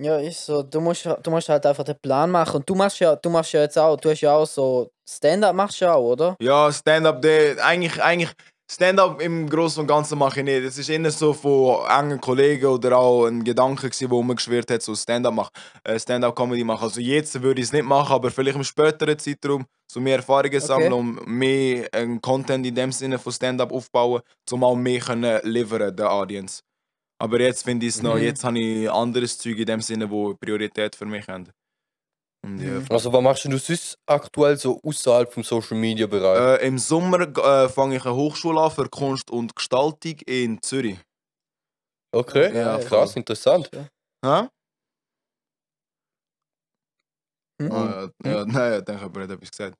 [0.00, 0.62] Ja, ist so.
[0.62, 2.56] Du musst, du musst halt einfach den Plan machen.
[2.56, 5.54] Und du machst ja, du machst ja jetzt auch, du hast ja auch so Stand-up
[5.54, 6.36] machst du ja auch, oder?
[6.40, 8.30] Ja, Stand-up, der- eigentlich, eigentlich,
[8.70, 10.62] Stand-up im Großen und Ganzen mache ich nicht.
[10.62, 14.70] Es ist eher so von engen Kollegen oder auch ein Gedanke, gewesen, wo mir geschwirrt
[14.70, 15.50] hat, so Stand-up machen,
[15.84, 16.82] äh, Stand-up-Comedy machen.
[16.84, 20.60] Also jetzt würde ich es nicht machen, aber vielleicht im späteren Zeitraum so mehr Erfahrungen
[20.60, 24.20] sammeln und mehr äh, Content in dem Sinne von Stand-up aufbauen,
[24.50, 26.60] um auch mehr können liefern der Audience.
[27.20, 28.22] Aber jetzt finde ich es noch, Mhm.
[28.22, 31.48] jetzt habe ich anderes Zeug in dem Sinne, wo Priorität für mich haben.
[32.44, 32.86] Und ja, Mhm.
[32.90, 36.60] Also was machst du sonst aktuell so außerhalb vom Social Media Bereich?
[36.60, 40.98] Äh, Im Sommer äh, fange ich eine Hochschule an für Kunst und Gestaltung in Zürich.
[42.14, 43.20] Okay, ja, krass, voll.
[43.20, 43.70] interessant.
[44.24, 44.48] Hä?
[47.60, 47.72] Mhm.
[47.72, 49.76] Ah, ja, ja, nein, ich denke, jemand hat etwas gesagt.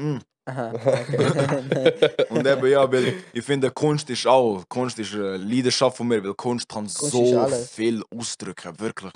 [0.00, 0.18] Mm.
[0.46, 2.24] Aha, okay.
[2.30, 6.24] Und eben, ja, weil ich finde, Kunst ist auch, Kunst ist eine Leidenschaft von mir,
[6.24, 9.12] weil Kunst kann Kunst so viel ausdrücken, wirklich.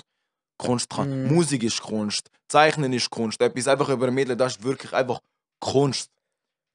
[0.65, 1.33] Kunst kann, Mhm.
[1.35, 5.19] Musik ist Kunst, Zeichnen ist Kunst, etwas einfach übermitteln, das ist wirklich einfach
[5.59, 6.09] Kunst.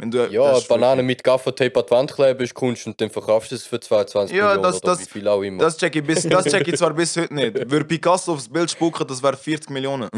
[0.00, 3.50] Wenn du, Ja, Banane mit Gaffertape an die Wand kleben ist Kunst und dann verkaufst
[3.50, 5.58] du es für 22 Ja, Millionen das- oder das- wie viel auch immer.
[5.60, 7.54] Das check ich, bis, das check ich zwar bis heute nicht.
[7.70, 10.08] Würde Picasso aufs Bild spucken, das wäre 40 Millionen.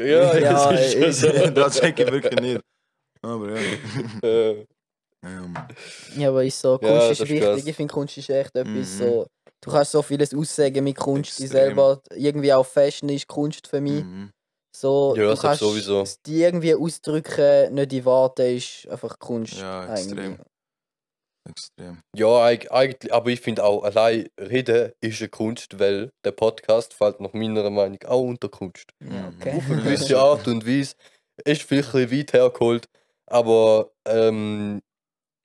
[0.00, 0.06] ja,
[0.38, 1.50] Ja, das ist schon so.
[1.50, 2.60] das check ich wirklich nicht.
[3.22, 3.60] Aber ja.
[4.22, 4.66] Äh,
[5.24, 5.66] ja
[6.16, 7.40] ja, aber ist so, Ja, Kunst das ist wichtig.
[7.42, 7.66] krass.
[7.66, 8.82] Ich finde, Kunst ist echt etwas Mhm.
[8.84, 9.26] so.
[9.62, 11.60] Du kannst so vieles aussagen mit Kunst, die Extrem.
[11.66, 14.04] selber irgendwie auch Fashion ist Kunst für mich.
[14.04, 14.30] Mhm.
[14.76, 16.02] So, Ja, du das kannst sowieso.
[16.02, 19.54] es die irgendwie ausdrücken, nicht in Worten, ist einfach Kunst.
[19.54, 20.04] Ja, eigentlich.
[20.06, 20.38] extrem.
[21.48, 22.00] Extrem.
[22.14, 26.92] Ja, eig- eigentlich, aber ich finde auch, allein reden ist eine Kunst, weil der Podcast
[26.92, 28.90] fällt nach meiner Meinung auch unter Kunst.
[29.02, 29.36] Ja, Mhm.
[29.40, 29.56] okay.
[29.56, 30.94] Auf eine gewisse Art und Weise.
[31.44, 32.86] Ist vielleicht ein bisschen weit hergeholt,
[33.30, 34.80] aber ähm,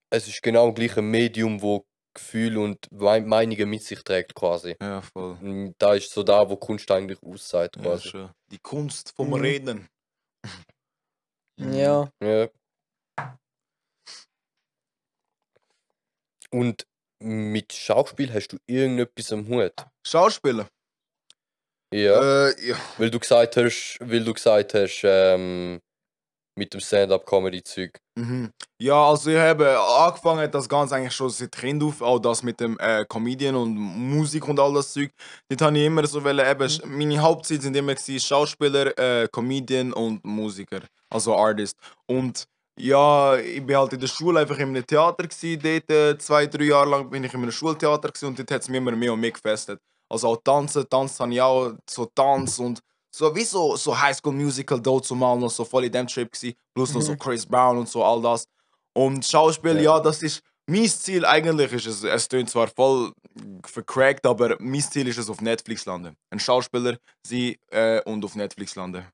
[0.09, 4.75] es ist genau das gleiche Medium, wo Gefühl und Mei- Meinungen mit sich trägt quasi.
[4.81, 5.37] Ja, voll.
[5.41, 8.09] Und Da ist so da, wo Kunst eigentlich aussagt Ja, quasi.
[8.09, 8.29] schon.
[8.51, 9.33] Die Kunst vom Mhm.
[9.35, 9.87] Reden.
[11.57, 12.09] Ja.
[12.21, 12.49] Ja.
[16.49, 16.85] Und
[17.19, 19.73] mit Schauspiel hast du irgendetwas am Hut?
[20.05, 20.67] Schauspieler.
[21.93, 22.47] Ja.
[22.49, 22.75] Äh, ja.
[22.97, 25.79] Weil du gesagt hast, weil du gesagt hast, ähm,
[26.55, 27.97] mit dem Stand-up-Comedy-Zeug.
[28.15, 28.51] Mhm.
[28.79, 32.59] Ja, also ich habe angefangen das Ganze eigentlich schon seit Kind auf, auch das mit
[32.59, 35.11] dem äh, Comedian und Musik und all das Zeug.
[35.49, 39.93] Dort habe ich immer so wollen, eben, meine Hauptziele sind immer gewesen, Schauspieler, äh, Comedian
[39.93, 41.75] und Musiker, also Artist.
[42.05, 42.45] Und
[42.77, 46.47] ja, ich bin halt in der Schule einfach in einem Theater gewesen, dort äh, zwei,
[46.47, 48.91] drei Jahre lang bin ich in einem Schultheater gewesen, und dort hat es mich immer
[48.91, 49.79] mehr und mehr gefesselt.
[50.09, 52.81] Also auch Tanzen, Tanzen habe ich auch, so Tanz und
[53.13, 56.55] so wie so, so Highschool Musical dort zumal noch so voll in dem Trip gewesen,
[56.73, 57.19] plus noch so Mhm.
[57.19, 58.45] Chris Brown und so all das.
[58.93, 59.97] Und Schauspiel, Ja.
[59.97, 63.11] ja, das ist mein Ziel eigentlich ist es, es klingt zwar voll
[63.65, 66.15] vercrackt, aber mein Ziel ist es auf Netflix landen.
[66.29, 69.05] Ein Schauspieler sein äh, und auf Netflix landen.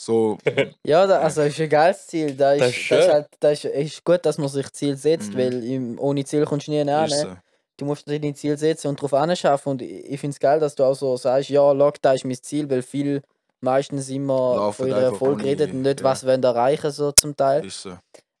[0.00, 0.38] So,
[0.86, 2.34] Ja, da, also ist ein geiles Ziel.
[2.34, 3.10] Da ist, Das das ist ist, schön.
[3.12, 5.38] halt, das ist, ist gut, dass man sich Ziel setzt, Mhm.
[5.38, 7.42] weil im, ohne Ziel kommst du nie näher.
[7.78, 9.70] Du musst dir dein Ziel setzen und darauf anschaffen.
[9.72, 12.40] Und ich, finde es geil, dass du auch so sagst, ja, Lock, da ist mein
[12.40, 13.22] Ziel, weil viel
[13.60, 16.04] meistens immer Laufen von ihrem Erfolg reden und nicht, ja.
[16.04, 17.64] was wollen erreichen so zum Teil.
[17.64, 17.96] Ist so.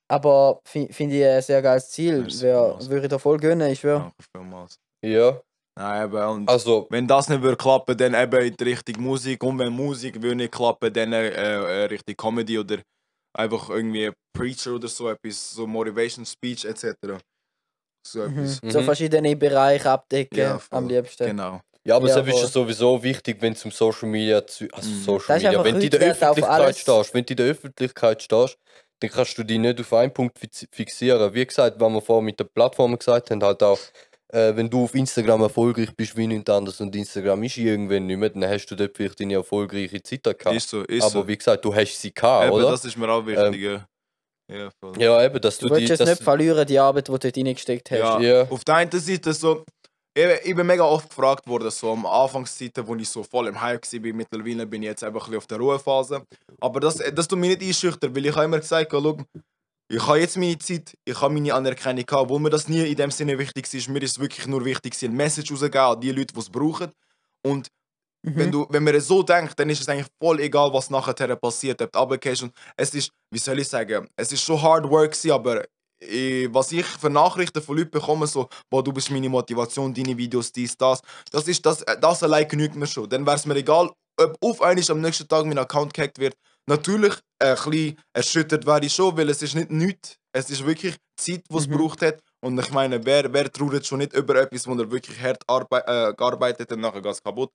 [0.08, 2.26] Aber fi- finde ich ein sehr geiles Ziel.
[2.40, 4.12] Wer würde ich dir voll gönnen, ich schwöre.
[5.02, 5.40] Ja.
[5.74, 9.42] Nein, eben, und Also, wenn das nicht würde klappen, dann eben in die Richtung Musik.
[9.42, 12.78] Und wenn Musik würde nicht klappen, dann äh, äh, Richtung Comedy oder
[13.34, 16.94] einfach irgendwie Preacher oder so etwas, so Motivation Speech etc.
[18.04, 18.38] So Mhm.
[18.38, 18.60] etwas.
[18.72, 18.84] So Mhm.
[18.84, 21.26] verschiedene Bereiche abdecken Ja, am liebsten.
[21.26, 21.60] Genau.
[21.84, 24.88] ja, aber Ja, selbst ist es sowieso wichtig, wenn es um Social Media zu, also
[24.88, 25.02] Mhm.
[25.04, 28.58] Social Media, wenn du in der Öffentlichkeit stehst, wenn du in der Öffentlichkeit stehst,
[29.00, 31.32] dann kannst du dich nicht auf einen Punkt fix- fixieren.
[31.34, 33.78] Wie gesagt, was wir vorhin mit der Plattform gesagt haben, halt auch,
[34.32, 38.16] äh, wenn du auf Instagram erfolgreich bist wie nichts anderes und Instagram ist irgendwann nicht
[38.16, 40.56] mehr, dann hast du dort vielleicht deine erfolgreiche Zeit gehabt.
[40.56, 41.28] Ist so, ist Aber so.
[41.28, 42.70] wie gesagt, du hast sie gehabt, Eben, oder?
[42.70, 43.60] das ist mir auch wichtig.
[43.60, 43.86] ja.
[44.48, 45.00] Ja, voll.
[45.00, 47.18] ja, eben, dass Du du, willst die, es dass, nicht verlieren, die Arbeit, die du
[47.18, 47.98] dort reingesteckt hast.
[47.98, 48.20] Ja.
[48.20, 48.50] Ja.
[48.50, 49.64] Auf der einen Seite so,
[50.14, 53.60] ich, ich bin mega oft gefragt worden, so am Anfangszeiten, wo ich so voll im
[53.60, 56.22] Hype war, mittlerweile bin ich jetzt einfach ein bisschen auf der Ruhephase.
[56.60, 59.16] Aber das, das tut mich nicht einschüchtern, weil ich habe immer gesagt, schau,
[59.88, 62.96] ich habe jetzt meine Zeit, ich habe meine Anerkennung gehabt, wo mir das nie in
[62.96, 63.88] dem Sinne wichtig ist.
[63.88, 66.90] Mir ist es wirklich nur wichtig, eine Message rauszugeben an die Leute, die es brauchen.
[67.42, 67.68] Und
[68.22, 68.36] Mhm.
[68.36, 71.36] wenn, du, wenn man es so denkt, dann ist es eigentlich voll egal, was nachher
[71.36, 71.82] passiert.
[71.94, 75.64] Ob du es ist, wie soll ich sagen, es ist schon hard work aber
[76.50, 80.50] was ich für Nachrichten von Leuten bekomme, so, boah, du bist meine Motivation, deine Videos,
[80.52, 83.08] dies, das, das ist das, das allein genügt mir schon.
[83.08, 86.34] Dann wäre es mir egal, ob auf einmal am nächsten Tag mein Account gehackt wird.
[86.66, 90.64] Natürlich äh, ein bisschen erschüttert wäre ich schon, weil es ist nicht nichts, es ist
[90.66, 91.72] wirklich Zeit, die es Mhm.
[91.76, 92.20] braucht hat.
[92.40, 95.78] Und ich meine, wer, wer trauert schon nicht über etwas, wo er wirklich hart arbei
[95.86, 97.50] äh, gearbeitet hat und nachher geht es kaputt.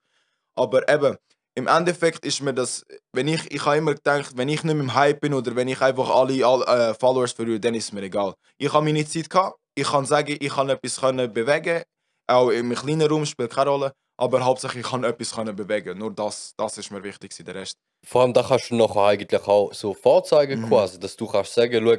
[0.58, 1.16] Aber eben,
[1.54, 4.84] im Endeffekt ist mir das, wenn ich, ich habe immer gedacht, wenn ich nicht mehr
[4.84, 7.92] im Hype bin oder wenn ich einfach alle, alle äh, Followers verliere, dann ist es
[7.92, 8.34] mir egal.
[8.58, 11.82] Ich habe meine Zeit gehabt, ich kann sagen, ich kann etwas können bewegen,
[12.28, 15.98] auch im kleinen Raum spielt keine Rolle, aber hauptsächlich ich kann etwas können bewegen.
[15.98, 17.74] Nur das, das ist mir wichtig, der Rest.
[18.06, 20.68] Vor allem da kannst du nachher eigentlich auch so vorzeigen Mhm.
[20.68, 21.96] quasi, dass du kannst sagen, schau,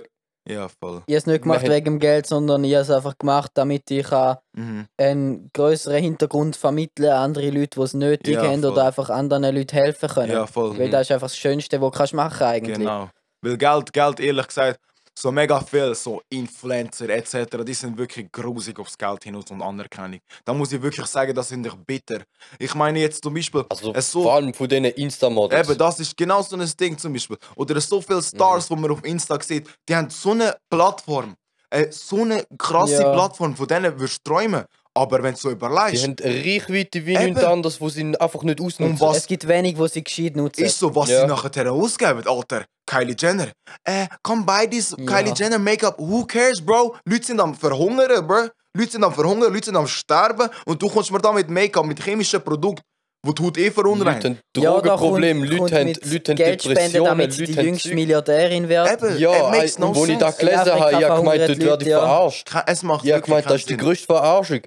[0.49, 1.03] Ja, voll.
[1.05, 3.51] Ich habe es nicht gemacht haben- wegen dem Geld, sondern ich habe es einfach gemacht,
[3.53, 4.87] damit ich kann Mhm.
[4.97, 8.71] einen größeren Hintergrund vermitteln an andere Leute, die es nötig Ja, haben voll.
[8.71, 10.31] oder einfach anderen Leuten helfen können.
[10.31, 10.77] Ja, voll.
[10.79, 10.91] Weil Mhm.
[10.91, 12.77] das ist einfach das Schönste, was du kannst machen eigentlich.
[12.77, 13.09] Genau.
[13.41, 14.79] Weil Geld, Geld, ehrlich gesagt,
[15.21, 20.19] so mega viel, so Influencer etc., die sind wirklich grusig aufs Geld hinaus und Anerkennung.
[20.45, 22.21] Da muss ich wirklich sagen, das sind ich bitter.
[22.57, 25.69] Ich meine jetzt zum Beispiel, also so, vor allem von diesen Insta-Models.
[25.69, 27.37] eben, das ist genau so ein Ding zum Beispiel.
[27.55, 28.75] Oder so viele Stars, Mhm.
[28.75, 31.35] die man auf Insta sieht, die haben so eine Plattform,
[31.69, 33.11] äh, so eine krasse Ja.
[33.13, 34.63] Plattform, von denen würdest du träumen.
[34.99, 38.43] Aber wenn du so Die überlegst, haben eine Reichweite wie nichts anderes, wo sie einfach
[38.43, 38.99] nicht ausnutzen.
[38.99, 40.61] Was- Es gibt wenig, die sie gescheit nutzen.
[40.63, 41.21] ist so, was Ja.
[41.21, 42.65] sie nachher ausgeben, Alter.
[42.85, 43.47] Kylie Jenner.
[43.85, 45.05] Äh, komm buy this Ja.
[45.05, 45.97] Kylie Jenner Make-up.
[45.99, 46.95] Who cares, Bro?
[47.05, 48.47] Leute sind am Verhungern, Bro.
[48.75, 50.49] Leute sind am Verhungern, Leute sind am Sterben.
[50.65, 52.81] Und du kommst mir da mit Make-up, mit chemischen Produkten,
[53.25, 54.23] wo die Haut eh Leute verunreinigt.
[54.25, 57.51] haben Ja, da Drogenprobleme, kommt- Leute haben, Leute haben Geld spenden, Depressionen, damit sie Leute
[57.53, 58.91] die haben jüngste Milliardärin wird.
[59.03, 59.29] Eben, Ja,
[59.77, 60.19] no und wo ich sense.
[60.19, 61.99] da gelesen Afrika habe, ich habe gemeint, dort die werde ich Leute, ja.
[61.99, 62.49] verarscht.
[62.65, 64.61] Es macht Ich habe gemeint, das ist die größte Verarschung.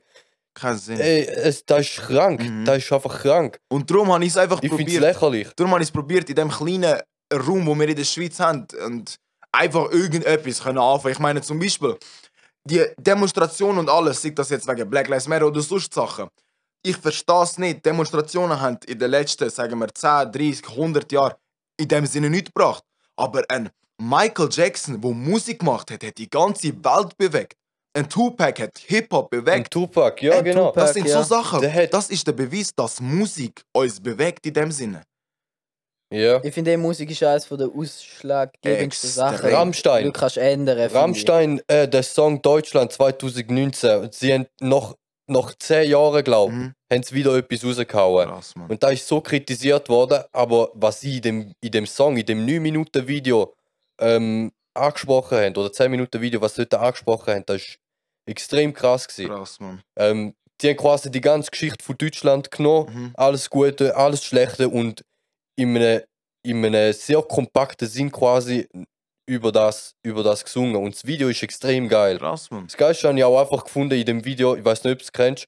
[0.55, 1.01] Kein Sinn.
[1.01, 2.43] Ey, es, das ist krank.
[2.43, 2.65] Mhm.
[2.65, 3.59] Das ist einfach krank.
[3.69, 5.03] Und darum habe ich es einfach Ich finde es probiert.
[5.03, 5.49] lächerlich.
[5.57, 7.01] Darum habe ich es probiert, in dem kleinen
[7.33, 9.17] Raum, wo wir in der Schweiz haben, und
[9.51, 11.13] einfach irgendetwas können anfangen.
[11.13, 11.97] Ich meine zum Beispiel,
[12.65, 16.29] die Demonstrationen und alles, sei das jetzt wegen Black Lives Matter oder sonst Sachen.
[16.85, 17.85] Ich verstehe es nicht.
[17.87, 21.35] Demonstrationen haben in den letzten, sagen wir, 10, 30, 100 Jahren
[21.79, 22.85] in dem Sinne nichts gebracht.
[23.17, 27.57] Aber ein Michael Jackson, der Musik gemacht hat, hat die ganze Welt bewegt.
[27.95, 29.57] Ein Tupac hat Hip-Hop bewegt.
[29.57, 30.69] Und Tupac, ja Ein genau.
[30.69, 30.81] Tupac.
[30.87, 31.23] Das sind ja.
[31.23, 31.61] so Sachen.
[31.91, 35.03] Das ist der Beweis, dass Musik uns bewegt in dem Sinne.
[36.11, 36.43] Ja.
[36.45, 39.11] Ich finde, Musik ist eines der ausschlaggebendsten.
[39.11, 40.05] Sachen, Rammstein.
[40.05, 40.91] du kannst ändern.
[40.91, 44.09] Rammstein, äh, der Song Deutschland 2019.
[44.13, 46.75] Sie haben noch, nach 10 Jahren, glaube ich, Mhm.
[46.93, 48.29] haben sie wieder etwas rausgehauen.
[48.29, 48.55] Krass.
[48.69, 52.27] Und da ist so kritisiert worden, aber was sie in dem, in dem Song, in
[52.27, 53.55] dem 9-Minuten-Video
[53.99, 57.79] ähm, angesprochen haben, oder 10-Minuten-Video, was sie dort angesprochen haben, das ist
[58.27, 59.31] extrem krass gewesen.
[59.31, 59.83] Krass, Mann.
[59.97, 63.11] Ähm, die haben quasi die ganze Geschichte von Deutschland genommen, Mhm.
[63.15, 65.03] alles Gute, alles Schlechte und
[65.57, 66.03] in einem,
[66.45, 68.69] in einem sehr kompakten Sinn quasi
[69.29, 70.77] über das, über das gesungen.
[70.77, 72.19] Und das Video ist extrem geil.
[72.19, 72.67] Krass, Mann.
[72.67, 75.05] Das Geilste habe ich auch einfach gefunden in dem Video, ich weiß nicht, ob du
[75.05, 75.47] es kennst.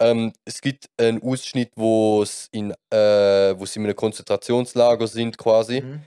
[0.00, 2.96] Ähm, es gibt einen Ausschnitt, wo es in, äh,
[3.56, 6.02] wo sie in einem Konzentrationslager sind quasi Mhm.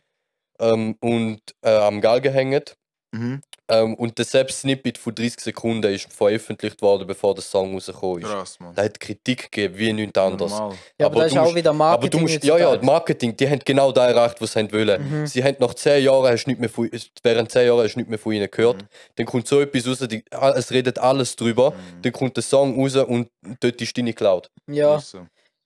[0.60, 2.64] ähm, und äh, am Galgen hängen.
[3.12, 3.42] Mhm.
[3.70, 8.22] Ähm, und der selbst Snippet von 30 Sekunden ist veröffentlicht worden, bevor der Song rausgekommen
[8.22, 8.28] ist.
[8.30, 8.76] Krass, Mann.
[8.76, 10.52] Da hat Kritik gegeben, wie nichts anderes.
[10.52, 12.10] Ja, aber, aber das ist auch musst- wieder Aber Marketing.
[12.12, 15.22] du musst, ja, ja, das Marketing, die haben genau da erreicht, was sie wollen.
[15.22, 15.28] Mhm.
[15.28, 16.90] Sie haben nach 10 Jahren, hast nicht mehr von,
[17.24, 18.82] während 10 Jahren hast du nicht mehr von ihnen gehört.
[18.84, 18.88] Mhm.
[19.16, 20.24] Dann kommt so etwas raus, die,
[20.56, 21.72] es redet alles drüber.
[21.72, 22.02] Mhm.
[22.02, 23.30] Dann kommt der Song raus und
[23.62, 24.50] dort ist deine Cloud.
[24.68, 25.02] Ja,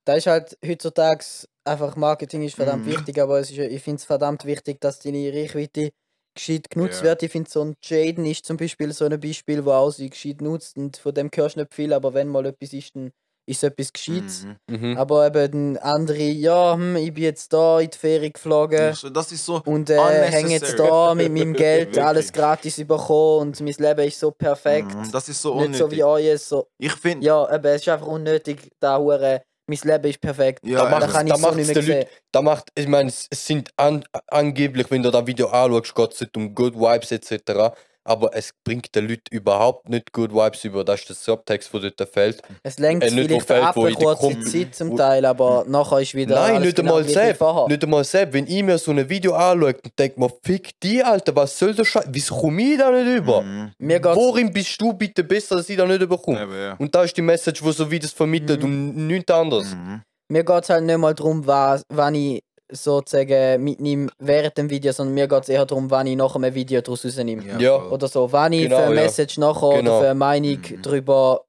[0.06, 1.23] da ist halt heutzutage
[1.63, 2.91] einfach Marketing ist verdammt Mhm.
[2.91, 5.91] wichtig, aber es ist, ich finde es verdammt wichtig, dass deine Reichweite
[6.36, 7.10] gescheit genutzt Ja.
[7.10, 7.24] wird.
[7.24, 10.41] Ich finde so ein Jaden ist zum Beispiel so ein Beispiel, wo auch sie gescheit
[10.41, 13.12] nutzt und von dem hörst du nicht viel, aber wenn mal etwas ist, dann
[13.48, 14.46] ist es etwas Gescheites.
[14.70, 14.78] Mhm.
[14.91, 14.98] Mhm.
[14.98, 18.94] Aber eben andere, ja, hm, ich bin jetzt da in die Ferien geflogen.
[18.94, 19.62] So- Das ist so.
[19.65, 19.98] Und äh,
[20.30, 21.54] hänge jetzt da mit meinem
[21.89, 24.94] Geld alles gratis bekommen und mein Leben ist so perfekt.
[24.94, 25.12] Mhm.
[25.12, 26.30] Das ist so Nicht so wie unnötig.
[26.30, 26.38] euer.
[26.38, 26.67] So.
[26.78, 27.26] Ich finde.
[27.26, 29.41] Ja, eben, es ist einfach unnötig, da hure.
[29.71, 30.60] Mein Leben ist perfekt.
[30.65, 32.05] Ja, da da kann ich da so nicht mehr sehen.
[32.31, 36.21] Da macht, ich meine, es es sind an, angeblich, wenn du das Video anschaust, es
[36.21, 37.73] nicht um Good Vibes etc.
[38.12, 40.84] Aber es bringt den Leuten überhaupt nicht Good Vibes über.
[40.84, 42.41] Das ist der Subtext, der dort fehlt.
[42.62, 46.00] Es lenkt Äh, vielleicht fällt, ab wo eine kurze Kom- Zeit zum Teil, aber nachher
[46.02, 46.36] ist wieder.
[46.36, 47.38] Nein, alles nicht genau einmal selbst.
[47.39, 47.67] vorher.
[47.69, 48.34] Nicht einmal selbst.
[48.34, 51.58] Wenn ich mir so ein Video anschaue, dann denke ich mir, fick die, Alter, was
[51.58, 52.06] soll der Scheiß?
[52.10, 53.41] Wieso komme ich da nicht über?
[53.41, 53.71] Mhm.
[53.80, 56.41] Worin bist du bitte besser, dass ich da nicht überkomme?
[56.43, 56.76] Eben, ja.
[56.78, 59.74] Und da ist die Message, die so wie das vermittelt und nichts anderes.
[59.74, 60.02] Mhm.
[60.30, 65.13] mir geht's halt nicht mal darum, was, wann ich sozusagen mitnehme während dem Video, sondern
[65.15, 67.43] mir geht es eher darum, wann ich nach einem Video daraus rausnehme.
[67.60, 67.79] Ja.
[67.79, 67.91] voll.
[67.91, 69.01] Oder so, wann ich Genau, für eine ja.
[69.03, 69.79] Message nachher Genau.
[69.91, 70.81] oder für eine Meinung Mhm.
[70.81, 71.41] darüber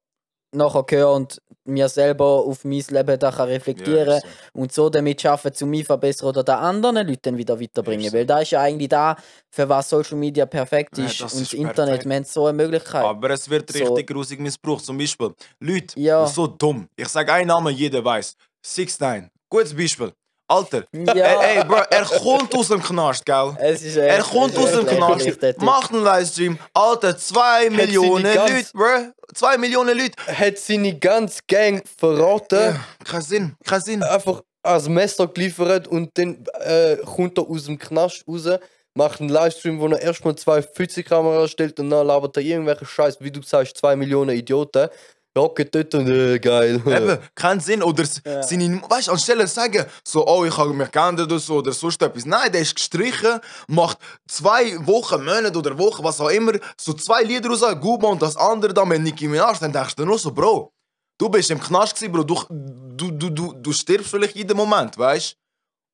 [0.55, 4.27] nachher höre und mir selber auf mein Leben da kann reflektieren Ja, so.
[4.53, 8.11] und so damit schaffen, zu mich verbessern oder den anderen Leuten wieder weiterbringen.
[8.11, 8.17] So.
[8.17, 9.17] Weil da ist ja eigentlich da,
[9.49, 11.21] für was Social Media perfekt Ja, ist.
[11.21, 13.05] das und ist das Internet, wir haben so eine Möglichkeit.
[13.05, 13.79] Aber es wird So.
[13.79, 14.85] richtig grusig missbraucht.
[14.85, 15.31] Zum Beispiel,
[15.61, 16.27] Leute, Ja.
[16.27, 16.89] so dumm.
[16.97, 18.35] Ich sage einen Namen, jeder weiß.
[18.61, 20.13] 6 9 Gutes Beispiel.
[20.53, 21.13] Alter, Ja.
[21.15, 23.55] ey, ey, Bro, er kommt aus dem Knast, gell?
[23.59, 26.59] Er kommt es aus dem Knast, macht einen Livestream.
[26.75, 29.13] Alter, 2 sie Millionen Leute, Bro.
[29.35, 30.13] 2 Millionen Leute.
[30.27, 34.03] Hat seine ganze Gang verraten, Ja, kein Sinn, kein Sinn.
[34.03, 38.47] einfach als Messer geliefert und dann äh, kommt er aus dem Knast raus,
[38.95, 43.17] macht einen Livestream, wo er erstmal zwei Pfützekameras stellt und dann labert er irgendwelche Scheiß,
[43.21, 44.89] wie du sagst, zwei Millionen Idioten.
[45.37, 46.83] Hocken dort und äh, geil.
[46.87, 47.83] Eben, keinen Sinn.
[47.83, 48.43] Oder Ja.
[48.43, 51.73] seine, weißt du, anstelle zu sagen, so, oh, ich habe mich geändert oder so, oder
[51.73, 52.25] sonst etwas.
[52.27, 57.23] Nein, der ist gestrichen, macht zwei Wochen, Monate oder Wochen, was auch immer, so zwei
[57.23, 60.31] Lieder raus, Guba und das andere da mit Nicki Minaj, dann denkst du nur so,
[60.33, 60.73] Bro,
[61.19, 64.99] du bist im Knast gewesen, Bro, du, du, du, du, du stirbst vielleicht jeden Moment,
[64.99, 65.37] weißt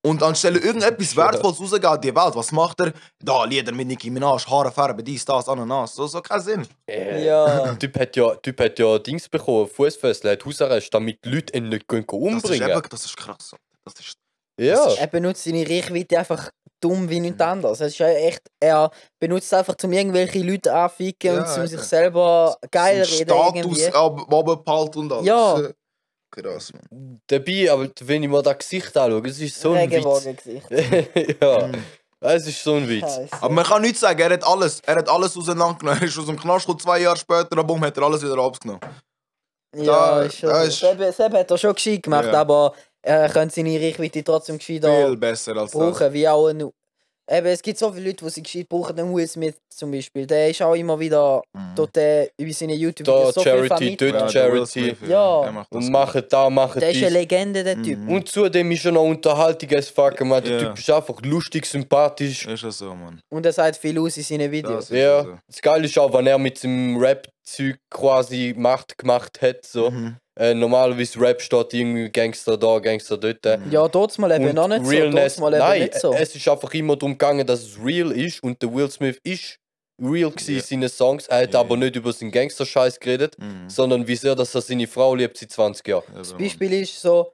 [0.06, 2.92] Und anstelle irgendetwas Wertvolles rausgehen in die Welt, was macht er?
[3.22, 5.94] Da, Lieder mit Nicki Minaj, Haare färben, dies, das, Ananas.
[5.94, 6.66] So, so keinen Sinn.
[6.88, 7.64] Ja.
[7.64, 11.56] Der Typ hat ja, typ hat ja Dings bekommen, Fußfessel, hat Hausarrest, damit die Leute
[11.58, 13.54] ihn nicht können Das ist, umbringen eben, das ist krass.
[13.84, 14.14] Das ist,
[14.60, 14.84] Ja.
[14.84, 17.80] das Er benutzt seine Reichweite einfach dumm wie nichts anderes.
[17.80, 21.66] Es ist ja echt, er benutzt es einfach, um irgendwelche Leute anzuficken Ja, und um
[21.66, 23.86] sich selber geil reden Status irgendwie.
[23.86, 25.26] ab- runtergehalten und alles.
[25.26, 25.60] Ja.
[26.30, 27.20] Krass, Mann.
[27.26, 30.60] Dabei, aber wenn ich mir das Gesicht anschaue, es ist so ein Witz.
[32.20, 33.02] Ja, es ist so ein Witz.
[33.14, 33.28] Scheiße.
[33.40, 36.00] Aber man kann nichts sagen, er hat alles, er hat alles auseinandergenommen.
[36.02, 38.80] Er ist aus dem Knast gekommen, zwei Jahre später, bumm, hat er alles wieder abgenommen.
[39.76, 42.40] Ja, Da- ist schon ist- Seb, Seb hat er schon gescheit gemacht, Ja.
[42.40, 45.80] aber er könnte seine Reichweite trotzdem gescheiter Viel besser als das.
[45.80, 46.68] brauchen, wie auch ein
[47.30, 48.96] Eben, es gibt so viele Leute, die sie gescheit brauchen.
[48.96, 51.60] Der Will Smith zum Beispiel, der ist auch immer wieder Mhm.
[51.76, 54.96] dort äh, über seine YouTube-Videos so viel Charity, dort Will Charity.
[55.06, 55.50] Ja.
[55.52, 57.10] macht das Und machen da, machen Der ist eine.
[57.10, 57.98] Legende, der Typ.
[57.98, 58.08] Mhm.
[58.12, 60.18] Und zudem ist er noch unterhaltig als fuck.
[60.24, 60.42] Man.
[60.42, 60.68] Der Ja.
[60.68, 62.46] Typ ist einfach lustig, sympathisch.
[62.46, 63.20] Ist ja so, Mann.
[63.28, 64.88] Und er sagt viel aus in seinen Videos.
[64.88, 65.38] Ja, so.
[65.46, 69.64] das Geile ist auch, wenn er mit seinem Rap-Zeug quasi Macht gemacht hat.
[69.66, 69.90] So.
[69.90, 70.16] Mhm.
[70.38, 73.44] Äh, normalerweise Rap steht irgendwie Gangster da, Gangster dort.
[73.70, 75.40] Ja, dort mal eben Und noch nicht Realness, so.
[75.42, 76.12] Mal eben nein, nicht so.
[76.12, 79.56] es ist einfach immer darum gegangen, dass es real ist und der Will Smith ist
[80.00, 80.58] real gewesen Ja.
[80.60, 81.26] in seinen Songs.
[81.26, 81.60] Er hat Ja.
[81.60, 83.68] aber nicht über seinen Gangster-Scheiß geredet, Mhm.
[83.68, 86.04] sondern wie sehr, dass er seine Frau liebt seit 20 Jahren.
[86.14, 87.32] Das Beispiel ist so,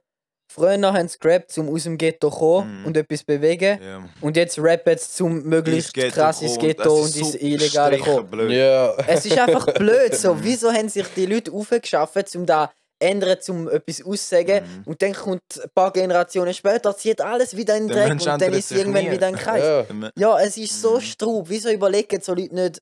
[0.51, 2.85] früher haben sie gerappt, um aus dem Ghetto zu kommen Mhm.
[2.87, 3.79] und etwas bewegen.
[3.83, 4.09] Ja.
[4.21, 8.31] Und jetzt rappen sie, um möglichst krass ins Ghetto und ins Illegale zu kommen.
[8.31, 8.51] Blöd.
[8.51, 10.15] Ja, Es ist einfach blöd.
[10.15, 14.63] So, wieso haben sich die Leute aufgeschafft, um da ändern, um etwas auszusagen?
[14.63, 14.83] Mhm.
[14.85, 18.53] Und dann kommt ein paar Generationen später, zieht alles wieder in den Dreck und dann
[18.53, 19.11] ist sich irgendwann nie.
[19.11, 19.63] wieder ein Kreis.
[19.63, 20.11] ja.
[20.17, 21.01] Ja, es ist so Mhm.
[21.01, 21.49] straub.
[21.49, 22.79] Wieso überlegen so Leute nicht,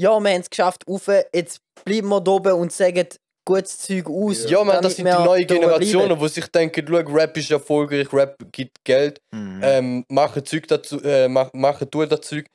[0.00, 3.06] ja, wir haben es geschafft, rauf, jetzt bleiben wir da oben und sagen
[3.46, 4.48] gutes Zeug aus.
[4.50, 8.36] Ja, man, das sind die neuen Generationen, wo sich denken, schau, Rap ist erfolgreich, Rap
[8.50, 9.60] gibt Geld, Mhm.
[9.62, 12.46] ähm, machen Zeug dazu, äh, mach, machen tun das Zeug,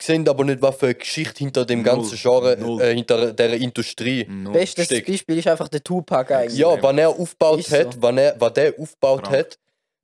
[0.00, 1.84] sehen aber nicht, was für eine Geschichte hinter dem Null.
[1.96, 4.26] ganzen Genre, äh, hinter der Industrie.
[4.28, 4.52] Null.
[4.52, 5.08] Bestes steckt.
[5.08, 6.58] Beispiel ist einfach der Tupac eigentlich.
[6.58, 7.76] Ja, wenn er aufgebaut Ist so.
[7.78, 9.36] hat, wenn er, wenn der aufgebaut Krank.
[9.36, 9.58] hat,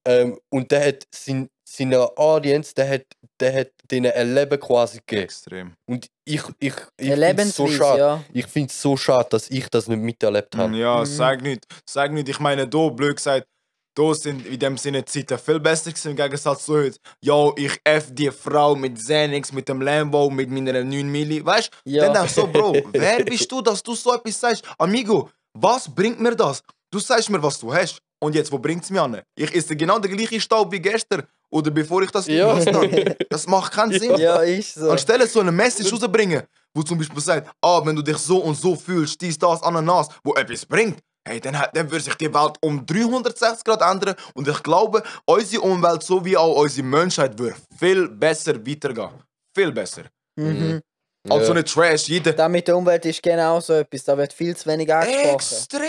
[0.06, 3.02] ähm, und der hat sein, seiner Audience, der hat,
[3.40, 5.22] der hat denen ein Leben quasi gegeben.
[5.22, 5.72] Extrem.
[5.86, 7.98] Und ich, ich, ich Eine finde es so Lebensweise, schade.
[7.98, 8.24] ja.
[8.32, 10.76] Ich finde es so schade, dass ich das nicht miterlebt habe.
[10.76, 11.06] Ja, Mhm.
[11.06, 11.66] sag nicht.
[11.88, 13.46] Sag nicht, ich meine, da, blöd gesagt,
[13.94, 16.98] da sind in dem Sinne die Zeiten viel besser gewesen im Gegensatz zu heute.
[17.20, 21.44] Ja, ich F die Frau mit Xenix, mit dem Lambo, mit meiner 9 Milli.
[21.44, 21.90] Weißt du?
[21.90, 22.04] Ja.
[22.06, 24.64] Dann denkst du so, Bro, wer bist du, dass du so etwas sagst?
[24.78, 26.62] Amigo, was bringt mir das?
[26.90, 27.98] Du sagst mir, was du hast.
[28.20, 29.20] Und jetzt, wo bringt es mich an?
[29.34, 31.24] Ich esse genau den gleichen Staub wie gestern.
[31.50, 32.54] Oder bevor ich das Ja.
[32.54, 33.16] habe.
[33.28, 34.16] Das macht keinen Sinn.
[34.16, 34.90] Ja, ist so.
[34.90, 38.54] Anstelle so eine Message rausbringen, wo zum Beispiel sagt, ah, wenn du dich so und
[38.54, 42.32] so fühlst, dies, das, Ananas, wo etwas bringt, hey, dann, hat- dann würde sich die
[42.32, 47.56] Welt um 360 Grad ändern und ich glaube, unsere Umwelt sowie auch unsere Menschheit würde
[47.78, 49.10] viel besser weitergehen.
[49.54, 50.04] Viel besser.
[50.36, 50.80] Mhm.
[51.28, 51.54] Also Ja.
[51.60, 52.32] nicht Trash, jeder.
[52.32, 54.02] Da mit der Umwelt ist genau so etwas.
[54.04, 55.34] Da wird viel zu wenig angesprochen.
[55.34, 55.82] Extrem,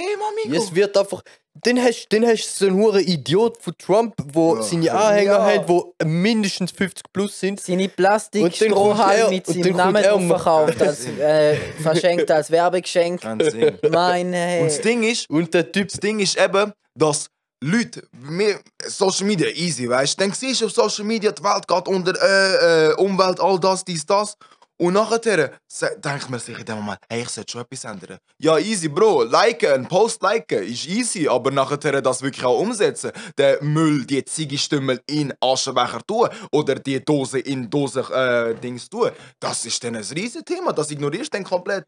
[0.45, 0.63] Amigo.
[0.63, 1.23] Es wird einfach.
[1.63, 4.61] Dann hast du so einen hohen Idiot von Trump, wo Ja.
[4.63, 5.45] seine Anhänger Ja.
[5.45, 7.59] hat, wo mindestens 50 plus sind.
[7.61, 11.55] Seine Und dann kommt er- mit und seinem kommt Namen er und verkauft, als, äh,
[11.81, 13.21] verschenkt als Werbegeschenk.
[13.21, 13.77] Kein Sinn.
[13.91, 15.89] Meine Und das Ding ist, Und der Typ.
[15.89, 17.27] Das Ding ist eben, dass
[17.63, 20.23] Leute, wir, Social Media easy, weißt du?
[20.25, 23.85] Dann siehst du auf Social Media, die Welt geht unter, äh, äh, Umwelt, all das,
[23.85, 24.35] dies, das.
[24.77, 28.17] Und nachher denkt man sich in dem Moment, hey, ich sollte schon etwas ändern.
[28.39, 29.23] Ja, easy, Bro.
[29.23, 33.11] Liken, einen Post liken ist easy, aber nachher das wirklich auch umsetzen.
[33.37, 39.11] Den Müll, die Ziggestümmel in Aschenbecher tun oder die Dose in Dose äh, Dings tun,
[39.39, 40.73] das ist dann ein riesen Thema.
[40.73, 41.85] Das ignorierst du dann komplett.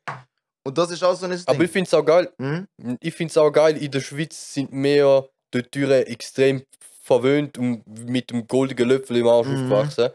[0.63, 1.41] Und das ist auch so ein Ding.
[1.47, 2.31] Aber ich finde es auch geil.
[2.39, 2.67] Hm?
[3.01, 6.63] Ich finde es auch geil, in der Schweiz sind wir die Türen extrem
[7.01, 9.55] verwöhnt und mit dem goldenen Löffel im Arsch Mhm.
[9.71, 10.09] aufgewachsen.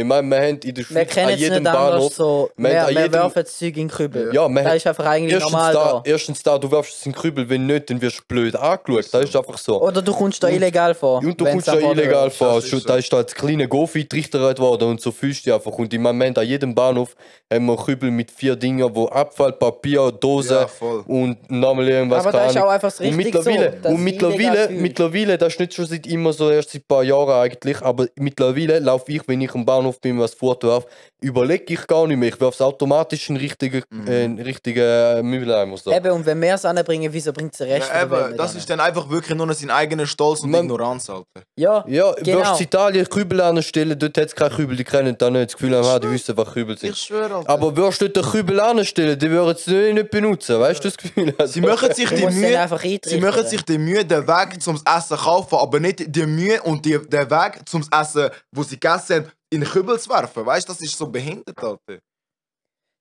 [0.00, 2.14] Ich meine, wir haben in der Wir Schweiz kennen an jedem Bahnhof.
[2.14, 2.50] so.
[2.56, 4.30] Wir Wir, wir jedem- werfen das Zeug in den Kübel.
[4.34, 6.02] Ja, wir das haben- ist einfach eigentlich Erstens normal da, da.
[6.04, 9.12] erstens da, du wirfst es in den Kübel, wenn nicht, dann wirst du blöd angeschaut.
[9.12, 9.82] Das ist einfach so.
[9.82, 11.18] Oder du kommst da Und- illegal vor.
[11.18, 12.36] Und du kommst da illegal ist.
[12.36, 12.54] vor.
[12.54, 12.88] Das ist Schon- so.
[12.88, 15.72] Da ist da als kleine Gofi trichtert worden und so fühlst du dich einfach.
[15.72, 17.14] Und im Moment an jedem Bahnhof
[17.52, 22.32] haben wir Kübel mit vier Dingen, wo Abfall, Papier, Dose Ja, und nochmal irgendwas Aber
[22.38, 23.82] das ist auch einfach das Und Richtige mittlerweile, so.
[23.82, 27.02] dass und mittlerweile, mittlerweile, das ist nicht schon seit immer so, erst seit ein paar
[27.02, 30.86] Jahren eigentlich, aber mittlerweile laufe ich, wenn ich am Bahnhof bin, was vorwerfe,
[31.20, 32.28] überlege ich gar nicht mehr.
[32.28, 34.06] Ich werfe es automatisch in richtigen, Mhm.
[34.06, 34.80] äh, in richtigen
[35.24, 35.76] äh.
[35.76, 35.92] So.
[35.92, 38.68] Eben, und wenn wir es anbringen, wieso bringt es den Rest Ja, eben, das ist
[38.68, 41.24] dann einfach wirklich nur noch sein eigener Stolz und Man- Ignoranz, Alter.
[41.56, 42.38] Ja, Ja, Genau.
[42.38, 45.52] wirfst in Italien Kübel anstellen, dort hat es keine Kübel, die kennen da nicht das
[45.56, 46.96] Gefühl haben, ah, die wissen, was Kübel sind.
[46.96, 47.48] schwöre, Alter.
[47.50, 50.88] Aber wirst du dort den Kübel anstellen, die würden es nicht nicht benutzen, weißt du
[50.88, 51.34] das Gefühl?
[51.38, 54.80] Also, sie machen sich die Mühe, einfach sie machen sich die Mühe, den Weg zum
[54.84, 59.16] Essen kaufen, aber nicht die Mühe und die, den Weg zum Essen, wo sie gegessen
[59.16, 60.46] haben, in den Kübel zu werfen.
[60.46, 61.98] Weißt du, das ist so behindert, Alter.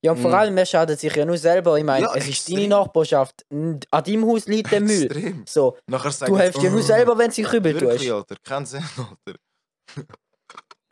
[0.02, 0.36] Ja, und vor Mhm.
[0.38, 1.78] allem, man schadet sich ja nur selber.
[1.78, 2.56] Ich meine, Ja, es ist extrem.
[2.56, 3.46] deine Nachbarschaft.
[3.52, 5.04] An deinem Haus liegt der Müll.
[5.04, 5.44] Extrem.
[5.48, 8.12] So, Nachher sagen du sie, hilfst ja nur «Oh, selber, wenn den Kübel Wirklich, tust.
[8.12, 8.36] Alter.
[8.44, 9.38] Kein Sinn, Alter.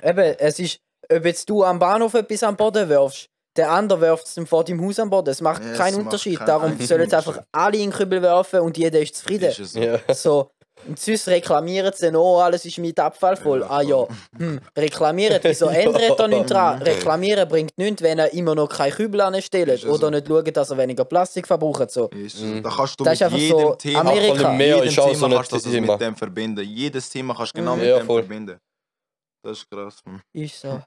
[0.04, 0.80] Eben, es ist,
[1.12, 4.86] ob jetzt du am Bahnhof etwas am Boden wirfst, der andere wirft es vor deinem
[4.86, 5.30] Haus am Boden.
[5.30, 6.38] Es macht Ja, es keinen macht Unterschied.
[6.38, 9.50] keinen Darum sollen jetzt einfach alle in den Kübel werfen und jeder ist zufrieden.
[9.50, 9.80] Ist es so.
[9.80, 10.00] ja.
[10.14, 10.52] So.
[10.88, 13.62] Und sonst reklamieren sie, oh, alles ist mit Abfall voll.
[13.62, 16.82] Ja, ah ja, hm, reklamieren, wieso ändert er nichts dran?
[16.82, 20.10] Reklamieren bringt nichts, wenn er immer noch keine Kübel anstellt oder so.
[20.10, 21.92] nicht schaut, dass er weniger Plastik verbraucht.
[21.92, 22.08] So.
[22.10, 22.46] Ist so.
[22.46, 22.64] Mhm.
[22.64, 24.54] Da kannst du Das ist mit einfach jedem so Thema, Amerika.
[24.54, 25.94] Mehr jedem so Thema ein kannst du das Thema.
[25.94, 26.64] mit dem verbinden.
[26.66, 27.82] Jedes Thema kannst du genau Mhm.
[27.82, 28.22] mit Ja, dem voll.
[28.24, 28.58] verbinden.
[29.44, 30.22] Das ist krass, man.
[30.34, 30.68] Ist so.
[30.68, 30.86] Ja.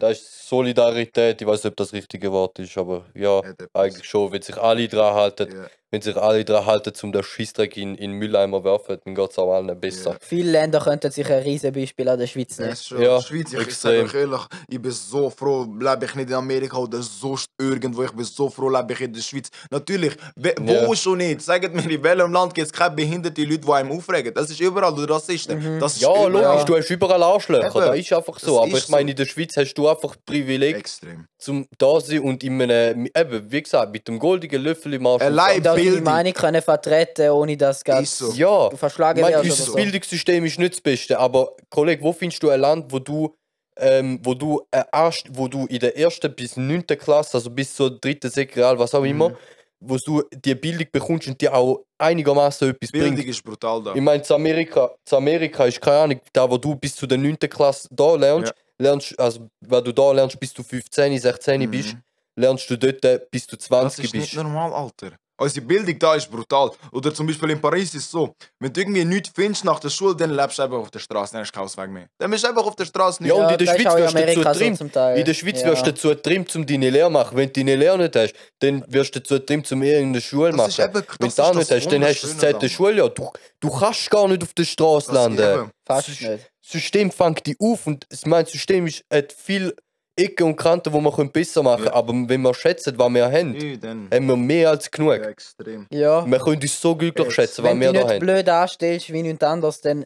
[0.00, 3.40] Das ist Solidarität, ich weiß nicht, ob das richtige Wort ist, aber ja,
[3.72, 4.32] eigentlich schon.
[4.32, 5.66] Wenn sich alle dran halten, Ja.
[5.90, 9.30] Wenn sich alle dran halten, um den Scheissdreck in, in den Mülleimer werfen, dann geht
[9.30, 10.16] es auch allen besser.
[10.20, 12.72] Viele Länder könnten sich ein riesen Beispiel an der Schweiz Das nehmen.
[12.72, 14.06] ist schon Ja, Schweiz, ich, ich extrem.
[14.06, 18.02] sage euch ehrlich, ich bin so froh, lebe ich nicht in Amerika oder sonst irgendwo.
[18.02, 19.48] Ich bin so froh, lebe ich in der Schweiz.
[19.70, 20.86] Natürlich, we- Ja.
[20.86, 21.40] wo schon nicht?
[21.42, 24.34] Sagt mir, in welchem Land gibt es keine behinderte Leute, die einem aufregen?
[24.34, 25.80] Das ist überall, du Rassisten.
[25.80, 26.30] Das ist Ja, überall.
[26.50, 27.80] logisch, du hast überall Arschlöcher, Eben.
[27.86, 28.56] das ist einfach so.
[28.60, 29.10] Das Aber ich meine, so.
[29.12, 31.26] in der Schweiz hast du einfach Privileg Extrem.
[31.38, 35.22] zum da sein und in einem, eben, wie gesagt, mit dem goldigen Löffel im Arsch.
[35.22, 36.04] Allein Bildung.
[36.04, 38.32] Meinung können vertreten, ohne dass du Ist so.
[38.32, 39.74] Ja, verschlagen wirst unser so.
[39.74, 43.34] Bildungssystem ist nicht das Beste, aber Kollege, wo findest du ein Land, wo du,
[43.76, 47.74] ähm, wo du, äh, erst, wo du in der ersten bis neunten Klasse, also bis
[47.74, 49.32] zur dritten Sekreal, was auch immer,
[49.80, 53.28] wo du die Bildung bekommst und dir auch einigermaßen etwas Bildung bringt.
[53.28, 53.94] ist brutal da.
[53.94, 57.18] Ich meine, zu Amerika, zu Amerika ist keine Ahnung, da wo du bis zu der
[57.18, 57.38] 9.
[57.48, 61.96] Klasse da lernst, lernst, also wenn du da lernst, bis du 15, 16 bist,
[62.34, 64.34] lernst du dort, äh, bis du Das 20 ist nicht bist.
[64.34, 65.12] normal, Alter.
[65.40, 66.70] Unsere Bildung da ist brutal.
[66.92, 69.88] Oder zum Beispiel in Paris ist es so, wenn du irgendwie nichts findest nach der
[69.90, 72.06] Schule, dann lebst du einfach auf der Straße, dann hast du keinen Ausweg mehr.
[72.18, 73.30] Dann bist du einfach auf der Straße nicht.
[73.34, 74.78] Ja, und in der Schweiz wirst du dazu trimmt.
[74.78, 75.18] zum Teil.
[75.18, 75.68] In der Schweiz Ja.
[75.68, 77.36] wirst du dazu trimmt, um deine Lehre zu machen.
[77.36, 80.56] Wenn du deine Lehre nicht hast, dann wirst du dazu trimmt, um irgendeine Schule zu
[80.56, 80.72] machen.
[80.84, 82.68] eben- Wenn das du das nicht hast, dann hast du das zweite.
[82.68, 83.08] Schuljahr.
[83.10, 85.70] Du, du kannst gar nicht auf der Straße landen.
[85.86, 86.40] Fast Das.
[86.60, 89.74] System fängt dich auf und das- mein System ist, hat viel
[90.18, 91.90] Ecken und Kanten, die wir besser machen Ja.
[91.92, 91.94] können.
[92.24, 94.08] Aber wenn wir schätzen, was wir haben, Ja, dann.
[94.12, 95.12] haben wir mehr als genug.
[95.16, 95.86] Ja, extrem.
[95.90, 96.26] Ja.
[96.30, 98.18] Wir können uns so glücklich Jetzt, schätzen, was Wenn wir du da nicht haben.
[98.20, 100.04] blöd anstellst wie niemand anderes, dann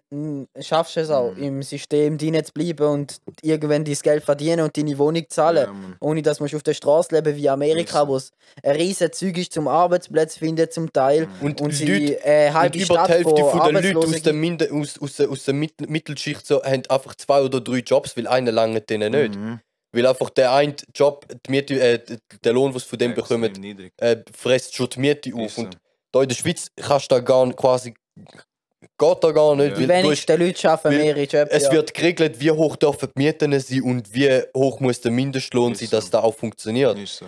[0.60, 1.42] schaffst du es auch, Mhm.
[1.42, 5.66] im System drin zu bleiben und irgendwann dein Geld verdienen und deine Wohnung zahlen.
[5.66, 9.38] Ja, ohne dass du auf der Straße leben wie Amerika, wo es ein riesen Zeug
[9.38, 13.08] ist zum Arbeitsplatz finden zum Teil Und, und sie Leute, äh, und halbe über Stadt
[13.08, 16.46] die Hälfte von den Leuten aus der, Minde, aus, aus, der, aus der Mittel, Mittelschicht
[16.46, 19.34] so, haben einfach zwei oder drei Jobs, weil einer lange denen nicht.
[19.36, 19.60] Mhm.
[19.92, 23.40] Weil einfach der eine Job, die Miete, äh, der Lohn, was sie von dem Extrem
[23.42, 25.52] bekommen, äh, frisst schon die Miete auf.
[25.52, 25.62] so.
[25.62, 25.76] Und
[26.12, 27.94] da in der Schweiz kannst du da gar nicht, quasi,
[28.98, 29.74] geht da gar nicht, Ja.
[29.78, 31.50] Die weil du hast, wenigsten Leute arbeiten weil mehrere Jobs.
[31.50, 31.72] es ja.
[31.72, 35.80] wird geregelt, wie hoch dürfen die Mieten sein und wie hoch muss der Mindestlohn Ist
[35.80, 35.96] sein, so.
[35.96, 36.98] dass das auch funktioniert.
[36.98, 37.26] Ist so.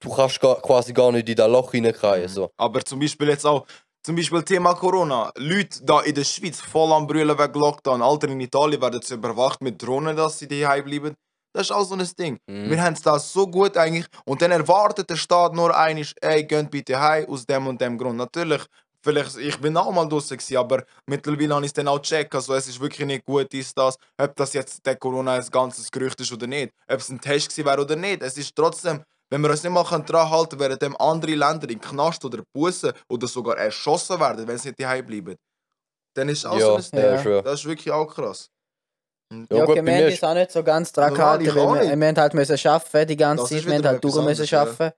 [0.00, 2.22] Du kannst gar, quasi gar nicht in das Loch hineinkriegen.
[2.22, 2.28] Mhm.
[2.28, 2.50] So.
[2.56, 3.66] Aber zum Beispiel jetzt auch,
[4.02, 5.32] zum Beispiel Thema Corona.
[5.36, 8.00] Leute da in der Schweiz voll am Brüllen wegen Lockdown.
[8.00, 11.14] Alter, in Italien werden sie überwacht mit Drohnen, dass sie daheim bleiben.
[11.56, 12.38] Das ist auch so ein Ding.
[12.46, 12.68] Mhm.
[12.68, 14.04] Wir haben es da so gut eigentlich.
[14.26, 17.96] Und dann erwartet der Staat nur eines, ey, geht bitte heim aus dem und dem
[17.96, 18.18] Grund.
[18.18, 18.62] Natürlich,
[19.02, 22.34] vielleicht, ich bin auch mal draußen gewesen, aber mittlerweile habe ich es dann auch gecheckt.
[22.34, 25.90] Also es ist wirklich nicht gut, ist das, ob das jetzt der Corona ein ganzes
[25.90, 26.74] Gerücht ist oder nicht.
[26.88, 28.20] Ob es ein Test gewesen wäre oder nicht.
[28.20, 31.80] Es ist trotzdem, wenn wir uns nicht mal dran halten, werden dem andere Länder in
[31.80, 35.36] Knast oder Bussen oder sogar erschossen werden, wenn sie nicht daheim bleiben.
[36.14, 37.40] Dann ist auch Ja, so ein ja, Ja.
[37.40, 38.50] Das ist wirklich auch krass.
[39.32, 41.54] Ja, Ja, gut, okay, wir haben ist- uns auch nicht so ganz dran gehalten, weil
[41.90, 44.24] wir, wir haben halt müssen arbeiten die ganze Das Zeit, wir haben halt durch etwas
[44.38, 44.92] müssen arbeiten.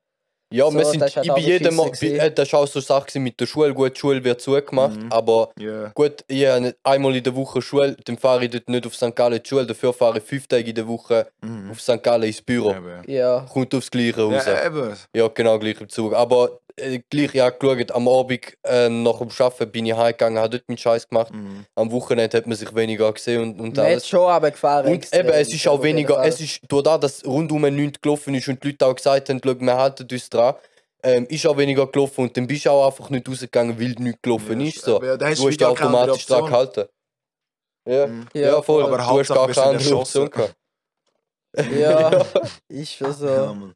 [0.50, 2.78] Ja, So, wir sind, halt ich bin jedem Mal, bei- äh, das ist auch so
[2.78, 3.74] eine Sache mit der Schule.
[3.74, 5.12] Gut, die Schule wird zugemacht, Mhm.
[5.12, 5.88] aber Ja.
[5.94, 9.14] gut, ich habe einmal in der Woche Schule, dann fahre ich dort nicht auf St.
[9.14, 11.70] Gallen in die Schule, dafür fahre ich fünf Tage in der Woche Mhm.
[11.70, 12.02] auf St.
[12.02, 12.74] Gallen ins Büro.
[13.06, 14.44] Ja, Kommt aufs Gleiche raus.
[14.46, 16.14] Ja, Ja, genau, gleich im Zug.
[16.14, 20.50] Aber äh, gleich, ja, geschaut, am Abend ähm, nach dem Arbeiten bin ich heimgegangen, habe
[20.50, 21.34] dort meinen Scheiß gemacht.
[21.34, 21.64] Mhm.
[21.74, 24.06] Am Wochenende hat man sich weniger gesehen und, und man alles.
[24.06, 24.92] schon runtergefahren.
[24.92, 28.46] Und eben, es ist auch weniger, es ist durch das, dass rundum nichts gelaufen ist
[28.46, 30.37] und die Leute auch gesagt haben, «Schau, wir halten uns dran,
[31.02, 34.22] ähm, ist auch weniger gelaufen und dann bist du auch einfach nicht rausgegangen, weil nichts
[34.22, 34.82] gelaufen Ja, ist.
[34.82, 35.00] So.
[35.02, 36.84] hast Du hast dich automatisch dran gehalten.
[37.86, 38.28] Ja, Mhm.
[38.34, 38.82] ja, Ja, voll.
[38.84, 40.54] aber du hast gar keine nicht andere Option gehabt.
[41.70, 42.10] Ja,
[42.68, 43.54] ist schon Ja, so.
[43.54, 43.74] Mann.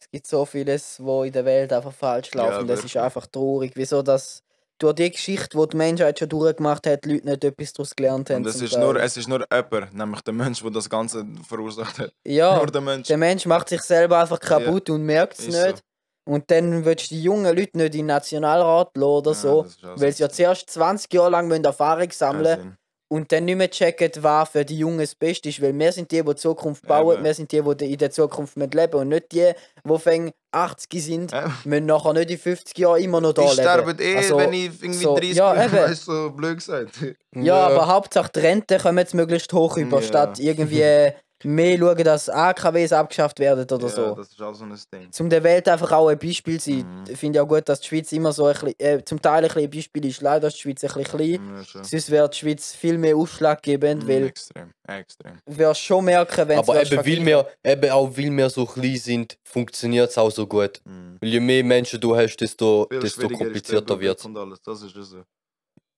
[0.00, 2.60] Es gibt so vieles, wo in der Welt einfach falsch Ja, läuft.
[2.60, 3.72] und das ist einfach traurig.
[3.76, 4.42] Wieso das
[4.82, 8.30] durch die Geschichte, die die Menschheit schon durchgemacht hat, die Leute nicht etwas daraus gelernt
[8.30, 8.38] haben.
[8.38, 8.80] Und es ist, Teil.
[8.80, 12.12] nur, es ist nur jemand, nämlich der Mensch, der das Ganze verursacht hat.
[12.26, 13.08] ja, Nur der Mensch.
[13.08, 15.66] der Mensch macht sich selber einfach kaputt und merkt es Ist so.
[15.66, 15.82] nicht.
[16.24, 19.66] Und dann willst du die jungen Leute nicht in den Nationalrat lassen oder Ja, so,
[19.96, 22.76] weil sie ja zuerst 20 Jahre lang Erfahrung sammeln Sinn.
[23.12, 25.60] Und dann nicht mehr checken, was für die Jungen das Beste ist.
[25.60, 27.24] Weil wir sind die, die die Zukunft bauen, Eben.
[27.24, 29.52] wir sind die, die in der Zukunft mit leben und nicht die,
[29.84, 31.50] die fängen 80 sind, Ja.
[31.64, 33.60] müssen nachher nicht in 50 Jahren immer noch da Die leben.
[33.60, 36.90] sterben eh, Also, wenn ich irgendwie so- 30 ja, bin, weißt so blöd gesagt.
[37.34, 40.06] Ja, aber Hauptsache die Rente kommen jetzt möglichst hoch über, Ja.
[40.06, 41.12] statt irgendwie
[41.44, 44.14] mehr schauen, dass AKWs abgeschafft werden oder ja, so.
[44.14, 45.10] das ist auch so ein Ding.
[45.12, 46.78] Zum der Welt einfach auch ein Beispiel sein.
[46.78, 47.04] Mhm.
[47.08, 49.48] Ich finde ja gut, dass die Schweiz immer so ein bisschen, äh, zum Teil ein
[49.48, 50.20] bisschen ein Beispiel ist.
[50.20, 51.64] Leider ist die Schweiz ein bisschen klein.
[51.74, 51.84] Ja.
[51.84, 55.32] Sonst wäre die Schweiz viel mehr ausschlaggebend, Mhm, weil Extrem, extrem.
[55.46, 58.96] du wirst schon merken, wenn Aber eben, weil wir, eben auch weil wir so klein
[58.96, 60.80] sind, funktioniert es auch so gut.
[60.84, 61.18] Mhm.
[61.20, 64.28] Weil je mehr Menschen du hast, desto, desto komplizierter wird es.
[64.64, 65.22] Das ist es so.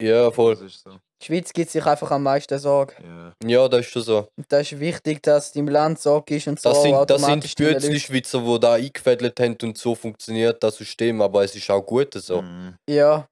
[0.09, 0.55] Ja, voll.
[0.55, 0.91] Das ist so.
[1.23, 2.93] Die Schweiz gibt sich einfach am meisten Sorge.
[3.03, 3.33] Ja.
[3.49, 4.29] Ja, das ist schon so.
[4.37, 7.31] Und das ist wichtig, dass deinem Land Sorge ist und so Das sind, das sind
[7.31, 11.71] automatisch Leuten- Bützli-Schweizer, die da eingefädelt haben und so funktioniert das System, aber es ist
[11.71, 12.43] auch gut so.
[12.43, 12.75] Mhm.
[12.89, 13.27] Ja,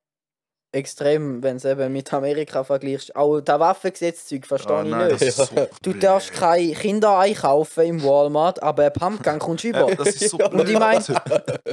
[0.73, 3.15] extrem, wenn du eben mit Amerika vergleichst.
[3.15, 5.33] Auch das Waffengesetzzeug verstehe Ah, ich nein, nicht.
[5.33, 5.45] so
[5.83, 9.83] Du darfst keine Kinder einkaufen im Walmart, aber ein Pumpgun kommst du über.
[9.91, 11.05] Ja, das ist so Und ich meine,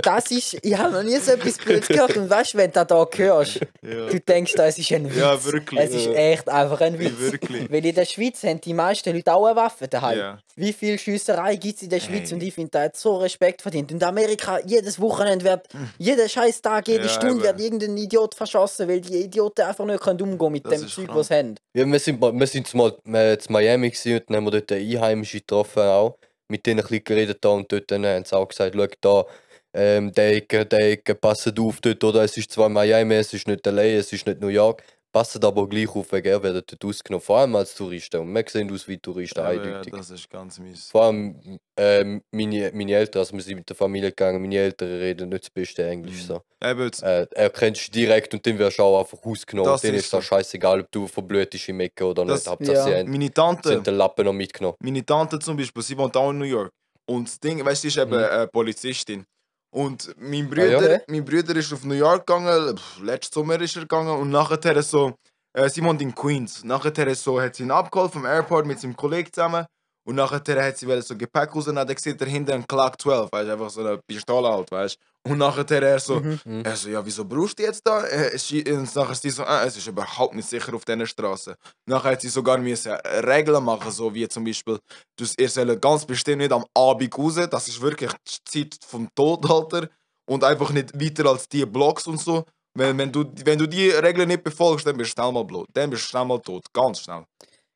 [0.01, 2.17] das ist, ich habe noch nie so etwas Blödes gehört.
[2.17, 2.85] Und weißt du, wenn du
[3.15, 4.05] hier hörst, Ja.
[4.07, 5.17] du denkst, das ist ein Witz.
[5.17, 5.79] Ja, wirklich.
[5.79, 7.13] Es ist echt einfach ein Witz.
[7.17, 7.71] Wirklich.
[7.71, 10.37] Weil in der Schweiz haben die meisten Leute auch eine Waffe daheim.
[10.55, 12.33] Wie viel Schiesserei gibt es in der Schweiz Hey.
[12.33, 13.93] und ich finde, da hat so Respekt verdient.
[13.93, 17.43] Und in Amerika, jedes Wochenende wird, jeden scheiß Tag, jede Stunde eben.
[17.43, 21.09] wird irgendein Idiot verschossen, weil die Idioten einfach nicht können umgehen mit Das dem Zeug,
[21.09, 21.55] was sie haben.
[21.73, 24.71] Ja, wir sind, wir sind mal äh, in Miami gewesen und dann haben wir dort
[24.71, 26.17] Einheimische getroffen auch.
[26.49, 29.25] Mit denen ein bisschen geredet da und dort dann haben sie auch gesagt, schau da,
[29.73, 32.23] ähm, der Ecke, der Ecke, passet auf dort, oder?
[32.23, 34.83] Es ist zwar Miami, es ist nicht LA, es ist nicht New York.
[35.11, 38.17] Passet aber gleich auf, er wird dort ausgenommen, vor allem als Touristen.
[38.21, 39.91] Und wir sehen aus wie Touristen, ja, eindeutig.
[39.91, 40.89] das ist ganz mies.
[40.91, 44.87] Vor allem ähm, meine, meine Eltern, also wir sind mit der Familie gegangen, meine Eltern
[44.89, 46.23] reden nicht das beste Englisch.
[46.23, 46.27] Mhm.
[46.27, 46.41] So.
[46.63, 49.71] Eben, Äh, er kennst du direkt und dann wirst du auch einfach ausgenommen.
[49.71, 50.21] Das Denen ist so.
[50.21, 52.47] scheißegal, ob du verblüht bist im Ecke oder Das- nicht.
[52.51, 52.83] Hauptsache ja.
[52.83, 54.75] sie haben, meine Tante, haben den Lappen noch mitgenommen.
[54.79, 56.71] meine Tante zum Beispiel, sie wohnt auch in New York.
[57.07, 58.23] Und das Ding, weißt du, sie ist eben Mhm.
[58.23, 59.25] äh, Polizistin.
[59.71, 60.79] Und mein Ah, ja?
[60.79, 64.29] Bruder, mein Bruder ist auf New York gegangen, pff, letzten Sommer ist er gegangen und
[64.31, 65.13] nachher so,
[65.53, 66.63] äh, sie wohnt in Queens.
[66.63, 69.65] Nachher so, hat sie ihn abgeholt vom Airport mit seinem Kollegen zusammen
[70.07, 73.31] und nachher hat sie so Gepäck raus und dann sieht er hinter einen Clark 12,
[73.31, 75.08] weißt du, einfach so eine Pistole halt, weißt du.
[75.27, 76.63] Und nachher er so, Mhm.
[76.63, 78.03] er so, ja, wieso brauchst du jetzt da?
[78.05, 78.37] Äh,
[78.73, 81.55] Und nachher sie so, ah, es ist überhaupt nicht sicher auf dieser Straße.
[81.85, 84.79] Nachher hat sie sogar müssen Regeln machen, so wie zum Beispiel,
[85.17, 89.09] du, ihr sollt ganz bestimmt nicht am Abend raus, das ist wirklich die Zeit vom
[89.13, 89.89] Todalter
[90.25, 92.45] und einfach nicht weiter als die Blocks und so.
[92.75, 95.67] Wenn, wenn, du, wenn du die Regeln nicht befolgst, dann bist du schnell mal blut,
[95.73, 97.25] dann bist du schnell mal tot, ganz schnell.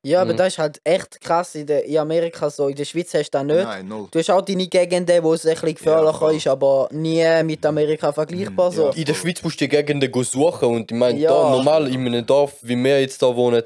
[0.06, 0.38] Ja, aber Mhm.
[0.38, 2.68] das ist halt echt krass in, der, in Amerika so.
[2.68, 3.64] In der Schweiz hast du das nicht.
[3.64, 4.08] Nein, null.
[4.12, 6.36] Du hast auch deine Gegenden, wo es ein bisschen gefährlicher voll.
[6.36, 8.70] ist, aber nie mit Amerika vergleichbar.
[8.72, 8.86] Mhm, so.
[8.88, 8.94] ja.
[8.96, 11.30] In der Schweiz musst du die Gegenden suchen und ich meine, Ja.
[11.30, 13.64] da normal in einem Dorf, wie wir jetzt da wohnen,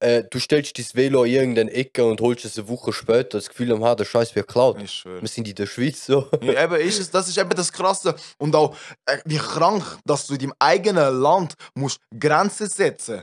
[0.00, 3.48] äh, du stellst dein Velo in irgendeine Ecke und holst es eine Woche später, das
[3.48, 4.78] Gefühl, ah, der Scheiß wird geklaut.
[4.78, 6.26] Wir sind in der Schweiz so.
[6.40, 8.14] Ja, eben ist es, das ist eben das Krasse.
[8.38, 8.74] Und auch,
[9.06, 13.22] äh, wie krank, dass du in deinem eigenen Land musst Grenzen setzen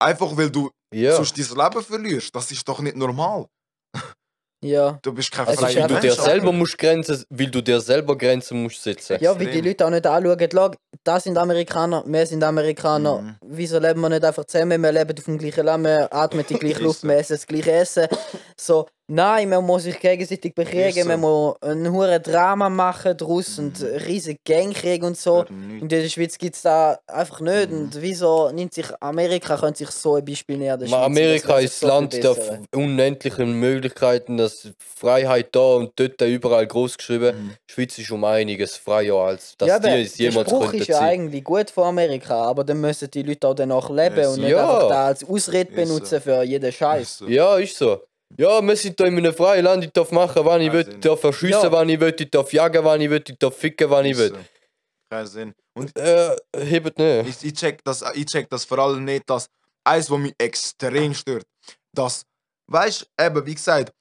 [0.00, 1.16] Einfach weil du Ja.
[1.16, 2.34] sonst dein Leben verlierst.
[2.34, 3.46] Das ist doch nicht normal.
[4.64, 4.98] Ja.
[5.02, 6.20] Du bist kein ist freier weil du dir Mensch.
[6.20, 9.18] selber musst Grenzen, weil du dir selber Grenzen musst setzen.
[9.20, 9.60] Ja, wie die.
[9.60, 10.70] Leute auch nicht anschauen, schau,
[11.02, 13.22] das sind Amerikaner, wir sind Amerikaner.
[13.22, 13.36] Mhm.
[13.44, 14.80] Wieso leben wir nicht einfach zusammen?
[14.80, 17.72] Wir leben auf dem gleichen Land, wir atmen die gleiche Luft, wir essen das gleiche
[17.72, 18.06] Essen.
[18.56, 21.08] So, nein, man muss sich gegenseitig bekriegen, so.
[21.08, 23.86] man muss ein hohes Drama machen daraus und Mhm.
[23.86, 25.44] einen riesigen Gangkrieg und so.
[25.48, 27.70] Und in der Schweiz gibt es da einfach nicht.
[27.70, 27.78] Mhm.
[27.78, 30.98] Und wieso nimmt sich Amerika könnte sich so ein Beispiel näher der Schweiz?
[31.04, 32.24] Amerika Das ist so das viel Land
[32.72, 37.36] der unendlichen Möglichkeiten, das Freiheit da und dort überall groß geschrieben.
[37.36, 37.50] Mhm.
[37.68, 40.78] Die Schweiz ist um einiges freier als das ja, die es der jemals Spruch könnten
[40.78, 41.08] ist ja sein.
[41.20, 44.28] eigentlich gut von Amerika, aber dann müssen die Leute auch danach leben Yes.
[44.28, 44.64] und nicht Ja.
[44.74, 45.94] einfach da als Ausrede Ist so.
[45.94, 47.18] benutzen für jeden Scheiß.
[47.18, 47.28] So.
[47.28, 48.00] Ja, ist so.
[48.38, 51.00] Ja, wir sind da in einem freien Land, ich darf machen, wann ich will, ich
[51.00, 51.72] darf erschiessen, Ja.
[51.72, 54.34] wann ich will, ich darf jagen, wann ich will, ich darf ficken, wann ich will.
[55.10, 55.54] Kein Sinn.
[55.74, 57.28] Und Äh, hebt nicht.
[57.42, 59.46] ich, ich, check das, ich check das vor allem nicht, dass
[59.84, 61.44] eins, was mich extrem stört,
[61.94, 62.22] dass,
[62.70, 63.92] weißt du, eben, wie gesagt,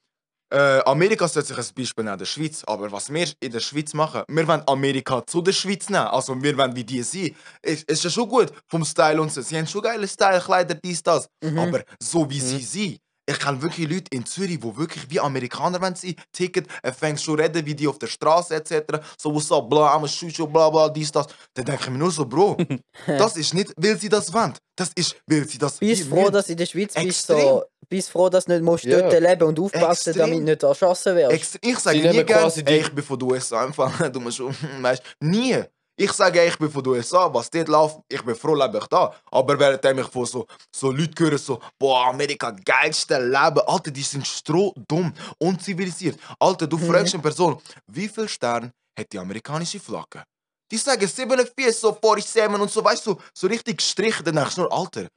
[0.54, 2.62] äh, Amerika sollte sich ein Beispiel nehmen, der Schweiz.
[2.66, 6.08] Aber was wir in der Schweiz machen, wir wollen Amerika zu der Schweiz nehmen.
[6.08, 7.34] Also wir wollen wie die sein.
[7.62, 9.42] Es es ist ja schon gut vom Style und so.
[9.42, 11.28] Sie haben schon geile Style, Kleider, dies, das.
[11.42, 11.58] Mhm.
[11.58, 12.42] Aber so wie Mhm.
[12.42, 13.00] sie sind.
[13.28, 16.16] Ich kenne wirklich Leute in Zürich, die wirklich wie Amerikaner wollen sein.
[16.34, 19.00] Ticket, er fängt schon reden wie die auf der Straße etc.
[19.18, 21.28] So, what's up, bla, I'm a shooter, bla, bla, dies, das.
[21.54, 22.58] Dann denke ich mir nur so, Bro,
[23.08, 24.54] das ist nicht, weil sie das wollen.
[24.76, 27.40] Das ist, weil sie das Bist wie froh, dass du in der Schweiz bist, Extrem.
[27.42, 29.02] so, bist froh, dass du nicht musst Ja.
[29.02, 30.18] dort leben und aufpassen, Extrem.
[30.18, 31.60] damit du nicht erschossen wirst.
[31.62, 34.20] Ich sage nie nehmen gern, quasi die- ey, ich bin von den USA einfach, du
[34.20, 35.62] musst schon, weißt, nie.
[36.04, 38.88] Ich sage, ich bin von den USA, was dort läuft, ich bin froh, lebe ich
[38.88, 39.14] da.
[39.30, 44.02] Aber während ich von so, so Leuten höre, so, boah, Amerika, geilste Leben, Alter, die
[44.02, 46.18] sind strohdumm, unzivilisiert.
[46.40, 46.88] Alter, du Mhm.
[46.88, 50.24] fragst eine Person, wie viel Sterne hat die amerikanische Flagge?
[50.72, 54.62] Die sagen 47, so 47 und so, weißt du, so richtig gestrichen, dann denkst du
[54.62, 55.08] nur, Alter,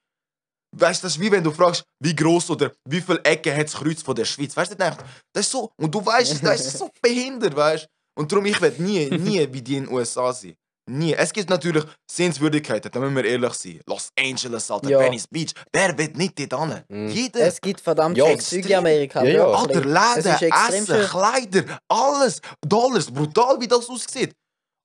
[0.77, 3.67] Weißt du, das ist wie wenn du fragst, wie groß oder wie viele Ecken hat
[3.69, 4.57] das Kreuz von der Schweiz.
[4.57, 5.71] Weißt du, dann denkst das ist so.
[5.77, 7.89] Und du weißt, das ist so behindert, weißt du.
[8.21, 10.57] Und darum, ich werde nie, nie wie die in den USA sein.
[10.87, 11.15] Nie.
[11.15, 13.81] Es gibt natürlich Sehenswürdigkeiten, da müssen wir ehrlich sein.
[13.87, 14.99] Los Angeles, Alter, Ja.
[15.01, 15.53] Venice Beach.
[15.73, 16.83] Wer will nicht dort hin?
[16.89, 17.09] Mhm.
[17.09, 17.41] Jeder.
[17.41, 18.77] Es gibt verdammt Ja, viel Zeug in.
[18.77, 19.25] Amerika.
[19.25, 19.47] Ja, ja.
[19.47, 21.07] Alter, Läden, Essen.
[21.09, 22.41] Kleider, alles.
[22.67, 24.35] Dollars, brutal, wie das aussieht.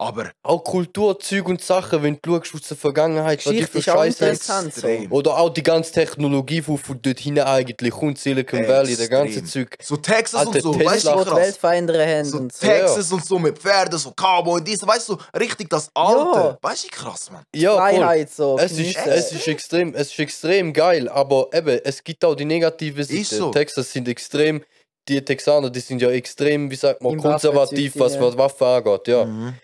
[0.02, 3.92] Aber Auch Kulturzeug und Sachen, wenn du schaust aus der Vergangenheit, was die Geschichte für
[3.92, 4.74] Scheiße interessant.
[4.74, 4.88] So.
[4.88, 5.12] extrem.
[5.12, 9.44] Oder auch die ganze Technologie, die von dort hinten eigentlich kommt, Silicon Valley, der ganze.
[9.44, 9.76] Zeug.
[9.82, 12.26] so Texas Alter, und so, Tesla- weißt du, die Welt verändern haben.
[12.26, 12.66] So und so.
[12.66, 16.40] Texas und so mit Pferden, so Cowboy, dies, weißt du, richtig das Alte.
[16.40, 16.58] Ja.
[16.62, 17.44] Weißt du, krass, man.
[17.54, 17.76] Ja.
[17.76, 18.58] Freiheit so.
[18.58, 22.46] Es ist, es, ist extrem, es ist extrem geil, aber eben, es gibt auch die
[22.46, 23.36] negative Seite.
[23.36, 23.52] So.
[23.52, 24.64] Texas sind extrem,
[25.10, 28.22] die Texaner, die sind ja extrem, wie sagt man, Im konservativ, was, ja.
[28.22, 29.08] was Waffen angeht.
[29.10, 29.26] Ja.
[29.26, 29.56] Mhm.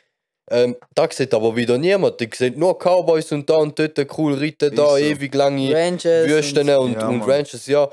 [0.51, 2.19] Ähm, da sieht aber wieder niemand.
[2.19, 4.97] Die sehen nur Cowboys und da und dort cool reiten, da Ist so.
[4.97, 6.27] ewig lange Ranches.
[6.29, 7.21] Wüsten und- und, Ja, und.
[7.23, 7.89] Ranches, ja.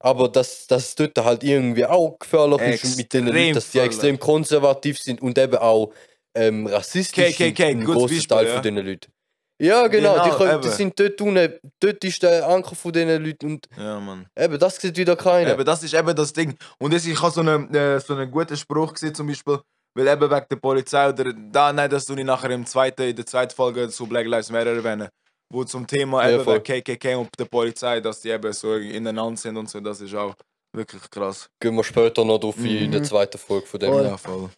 [0.00, 3.70] Aber dass das dort halt irgendwie auch gefährlich ist und mit den Extrem Leuten, dass
[3.70, 5.92] die extrem konservativ sind und eben auch
[6.34, 8.52] ähm, rassistisch sind, KKK, ein gutes grosser Beispiel, Teil ja.
[8.54, 9.12] von diesen Leuten.
[9.60, 13.22] Ja, genau, die, Genau, können, die sind dort unten, dort ist der Anker von diesen
[13.24, 14.26] Leuten und Ja, Mann.
[14.36, 15.52] eben, das sieht wieder keiner.
[15.52, 16.56] Eben, das ist eben das Ding.
[16.80, 19.60] Und das, ich habe so einen, äh, so einen guten Spruch gesehen, zum Beispiel,
[19.94, 23.16] weil eben wegen der Polizei oder da, nein, das tue ich nachher im zweiten, in
[23.16, 25.08] der zweiten Folge zu Black Lives Matter erwähnen.
[25.52, 26.60] Wo zum Thema Ja, eben voll.
[26.60, 30.34] KKK und der Polizei, dass die eben so ineinander sind und so, das ist auch
[30.74, 31.46] wirklich krass.
[31.60, 33.04] Gehen wir später noch drauf ein in der Mhm.
[33.04, 33.92] zweiten Folge von dem.
[33.92, 34.04] Voll.
[34.04, 34.50] Ja, voll.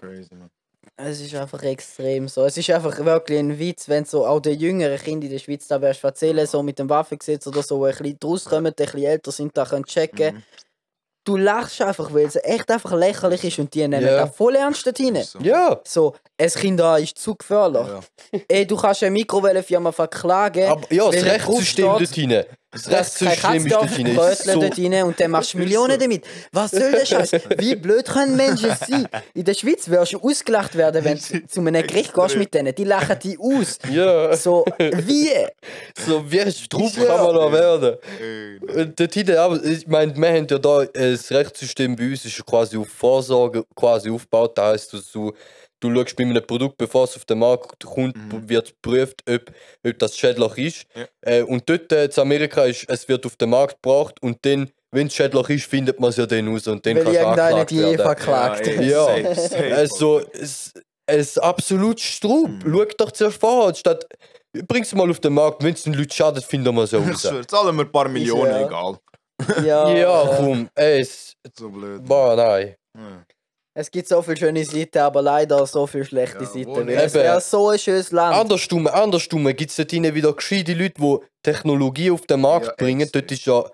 [0.00, 0.50] Crazy, man.
[0.96, 2.44] Es ist einfach extrem so.
[2.44, 5.66] Es ist einfach wirklich ein Witz, wenn so auch die jüngeren Kinder in der Schweiz
[5.66, 8.82] da wirst erzählen, so mit dem Waffengesetz oder so, die ein bisschen draus kommen, die
[8.82, 10.36] ein bisschen älter sind, da können checken.
[10.36, 10.42] Mhm.
[11.24, 14.26] Du lachst einfach, weil es echt einfach lächerlich ist und die nehmen Ja.
[14.26, 15.22] das voll ernst rein.
[15.24, 15.38] So.
[15.40, 17.80] Ja, So, ein Kind da ist zu gefährlich.
[18.32, 18.40] Ja.
[18.48, 20.68] Ey, du kannst eine Mikrowellenfirma verklagen.
[20.68, 22.48] aber ja, das Rechtssystem dort steht,
[22.88, 24.16] Das ist dort Katzdorf hinein.
[24.16, 26.24] Brötchen So, dort rein und dann machst du Millionen damit.
[26.52, 27.32] Was soll der Scheiß?
[27.58, 29.08] Wie blöd können Menschen sein?
[29.34, 32.74] In der Schweiz wirst du ausgelacht werden, wenn du zu einem Gericht gehst mit denen.
[32.74, 33.78] Die lachen dich aus.
[33.90, 35.30] ja, So, wie?
[36.06, 37.96] so wie drauf kann man da werden.
[38.20, 42.10] Ey, Und dort hinten, aber ich meine, wir haben ja da äh, das Rechtssystem bei
[42.10, 44.56] uns ist quasi auf Vorsorge quasi aufgebaut.
[44.58, 45.32] Das heisst, dass du,
[45.84, 48.48] du schaust bei einem Produkt, bevor es auf den Markt kommt, Mhm.
[48.48, 49.50] wird geprüft, ob,
[49.86, 50.86] ob das schädlich ist.
[50.94, 51.04] Ja.
[51.20, 54.70] Äh, und dort äh, in Amerika ist, es wird auf den Markt gebracht und dann,
[54.92, 57.70] wenn es schädlich ist, findet man es ja dann raus und dann du irgendeiner angeklagt
[57.70, 57.96] die werden.
[57.98, 58.66] verklagt.
[58.66, 59.04] ey, Ja.
[59.06, 59.74] safe, safe.
[59.76, 60.72] Also, es,
[61.06, 62.48] es absolut Strub.
[62.48, 62.60] Mhm.
[62.72, 64.06] Schau doch zuerst vorher, statt
[64.68, 67.22] bring's mal auf den Markt, wenn es den Leuten schadet, finden wir es ja raus.
[67.46, 68.66] zahlen wir ein paar Millionen, ja.
[68.66, 68.98] egal.
[69.64, 72.04] Ja, Ja, komm, ey, es, So blöd.
[72.04, 72.76] boah, nein.
[72.96, 73.24] Ja.
[73.76, 76.88] Es gibt so viele schöne Seiten, aber leider so viele schlechte Ja, Seiten.
[76.88, 78.36] es wäre so ein schönes Land.
[78.36, 83.08] Andersrum, andersrum gibt es dort wieder gescheite Leute, die Technologie auf den Markt Ja, bringen.
[83.12, 83.64] Dort ist ja.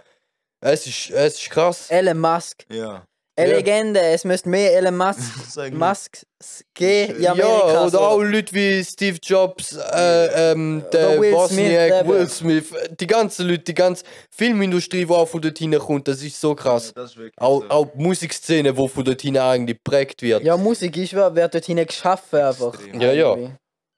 [0.62, 1.90] Es ist, es ist krass.
[1.90, 2.64] Elon Musk.
[2.70, 3.04] Ja.
[3.40, 3.56] Eine Ja.
[3.56, 4.00] Legende.
[4.00, 5.20] Es müsste mehr Elon Musk.
[5.72, 6.26] Masks
[6.74, 7.98] geben Ja, oder so.
[8.00, 12.08] auch Leute wie Steve Jobs, äh, ähm, der Will Wozniak, Smith.
[12.08, 16.40] Will Smith, die ganzen Leute, die ganze Filmindustrie, die auch von dort hinkommt, das ist
[16.40, 16.92] so krass.
[16.94, 17.68] Das ist Auch, so.
[17.68, 20.42] auch die Musikszene, die von dort eigentlich geprägt wird.
[20.44, 22.74] Ja, Musik ist, wird dort hinein geschaffen einfach.
[22.74, 23.00] Extrem.
[23.00, 23.36] Ja, ja.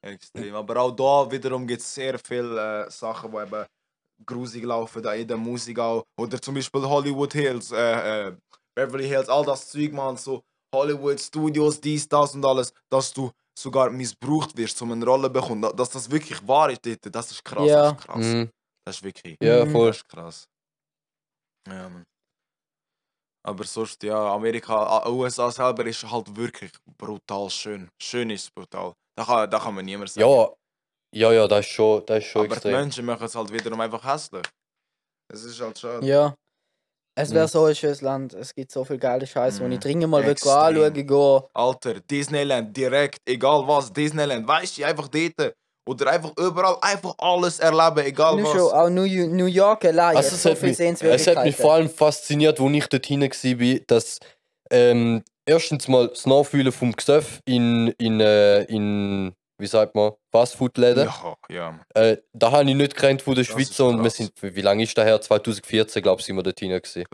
[0.05, 0.55] Extrem.
[0.57, 3.65] Aber auch da wiederum gibt es sehr viele äh, Sachen, die eben
[4.27, 6.03] grusig laufen, da in der Musik auch.
[6.21, 8.33] Oder zum Beispiel Hollywood Hills, äh, äh,
[8.75, 10.43] Beverly Hills, all das Zeug, man, so
[10.75, 15.33] Hollywood Studios, dies, das und alles, dass du sogar missbraucht wirst, um eine Rolle zu
[15.35, 15.71] bekommen.
[15.77, 16.81] Dass das wirklich wahr ist,
[17.15, 17.69] das ist krass.
[17.69, 17.83] Ja.
[17.93, 18.25] Das ist krass.
[18.25, 18.51] Mhm.
[18.87, 19.71] Das ist wirklich Ja, Mhm.
[19.73, 19.87] voll.
[19.89, 20.45] das ist krass.
[21.69, 22.05] Ja, man.
[23.45, 27.89] Aber sonst, ja, Amerika, USA selber ist halt wirklich brutal schön.
[28.01, 28.95] Schön ist brutal.
[29.17, 30.27] Da kann, da kann man niemand sagen.
[30.29, 30.49] Ja,
[31.15, 32.73] ja, ja, das ist schon, das ist schon Aber die extrem.
[32.73, 34.47] Menschen machen es halt wiederum einfach hässlich.
[35.33, 36.07] Es ist halt schade.
[36.07, 36.35] Ja.
[37.15, 37.49] Es wäre Mhm.
[37.49, 38.33] so ein schönes Land.
[38.35, 39.73] Es gibt so viel geile Scheiße, wo Mhm.
[39.73, 40.53] ich dringend mal Extrem.
[40.53, 41.41] anschauen gehen.
[41.53, 45.55] Alter, Disneyland, direkt, egal was, Disneyland, weißt du, einfach dort.
[45.85, 48.53] Oder einfach überall, einfach alles erleben, egal Nur was.
[48.53, 50.17] schon, auch New, New York allein.
[50.17, 51.53] Also es, so hat viel mich, es hat mich Sehenswürdigkeiten.
[51.55, 54.19] vor allem fasziniert, als ich dort war, dass
[54.71, 61.05] ähm, erstens mal das Nachfühlen vom Gesöff in, in, äh, in wie sagt man, Fastfood-Läden.
[61.07, 61.79] Ja, ja.
[61.95, 64.83] Äh, da habe ich nicht gekannt von der Das Schweiz und wir sind, wie lange
[64.83, 65.21] ist das her?
[65.21, 67.05] 2014, glaube ich, sind wir dort hinten gewesen.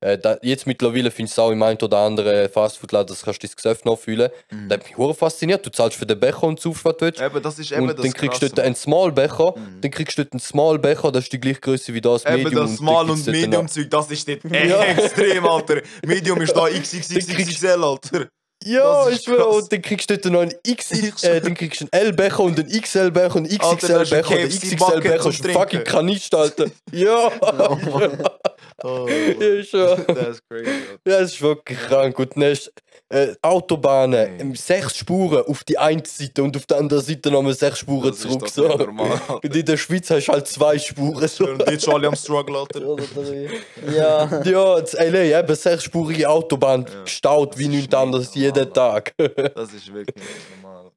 [0.00, 3.46] Äh, da, jetzt mittlerweile findest du auch im einen oder anderen Fastfood-Laden, das kannst du
[3.46, 4.30] das Gesöff nachfühlen.
[4.50, 4.68] Mhm.
[4.68, 5.64] Da hat mich hure fasziniert.
[5.64, 7.20] Du zahlst für den Becher und zaufst, was du willst.
[7.20, 9.80] Eben, das ist eben Und das dann kriegst du dort einen Small Becher, Mhm.
[9.80, 12.34] dann kriegst du dort einen Small Becher, das ist die gleiche Größe wie das Eben
[12.44, 12.54] Medium.
[12.62, 14.82] das und Small und dort noch- Medium Zeug, das ist dort Ja.
[14.84, 15.80] extrem, Alter.
[16.04, 18.28] Medium ist da XXXXL, Alter.
[18.66, 19.46] Ja, Das ich krass.
[19.62, 20.90] und dann kriegst du dort noch einen X,
[21.24, 24.48] äh, dann kriegst du einen L-Becher und einen XL-Becher und einen das XXL-Becher und einen
[24.48, 25.84] XXL-Becher zum ist ein fucking.
[25.84, 26.66] Kanister, Alter.
[26.92, 27.30] Ja,
[28.84, 30.04] Oh, ja, schon.
[30.14, 30.70] das ist crazy.
[31.06, 32.18] Ja, es ist wirklich krank.
[32.18, 32.66] Und dann hast
[33.10, 34.40] du, äh, Autobahnen, Hey.
[34.40, 38.08] ähm, sechs Spuren auf die eine Seite und auf der anderen Seite nochmal sechs Spuren
[38.10, 38.40] Das ist zurück.
[38.40, 38.68] doch So.
[38.84, 39.20] normal.
[39.42, 41.26] Und in der Schweiz hast du halt zwei Spuren.
[41.28, 41.46] So.
[41.48, 42.80] Und jetzt schon alle am Struggle, Alter.
[43.94, 44.42] Ja.
[44.44, 47.02] Ja, das LA, eben sechsspurige Autobahn Ja.
[47.04, 48.72] gestaut Das wie nichts nicht anderes normal, jeden.
[48.74, 49.14] Tag.
[49.54, 50.90] Das ist wirklich nicht normal.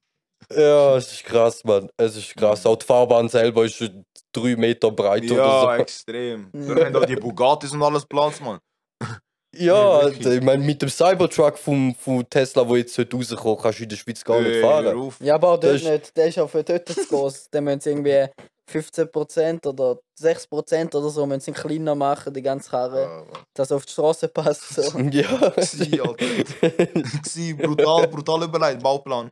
[0.51, 1.89] Ja, es ist krass, Mann.
[1.97, 2.65] Es ist krass.
[2.65, 5.81] Auch die Fahrbahn selber ist schon drei Meter breit Ja, oder so.
[5.83, 6.49] extrem.
[6.53, 6.73] Ja.
[6.75, 8.59] Da haben auch die Bugattis und alles Platz, Mann.
[9.55, 13.79] Ja, Ja, ich meine, mit dem Cybertruck vom, vom Tesla, der jetzt heute rauskommt, kannst
[13.79, 15.11] du in der Schweiz gar nicht fahren.
[15.21, 16.15] Ja, aber auch dort ist- nicht.
[16.15, 17.49] Der ist auch für dort zu groß.
[17.49, 18.27] Dann müssen sie irgendwie
[18.71, 23.71] 15% oder 6% oder so müssen sie kleiner machen, die ganze Karre, Ja, dass es
[23.71, 24.69] auf die Straße passt.
[24.75, 24.81] So.
[25.11, 25.27] Ja.
[25.55, 27.67] Gsi, Alter.
[27.67, 29.29] Brutal, brutal überlegt, Bauplan.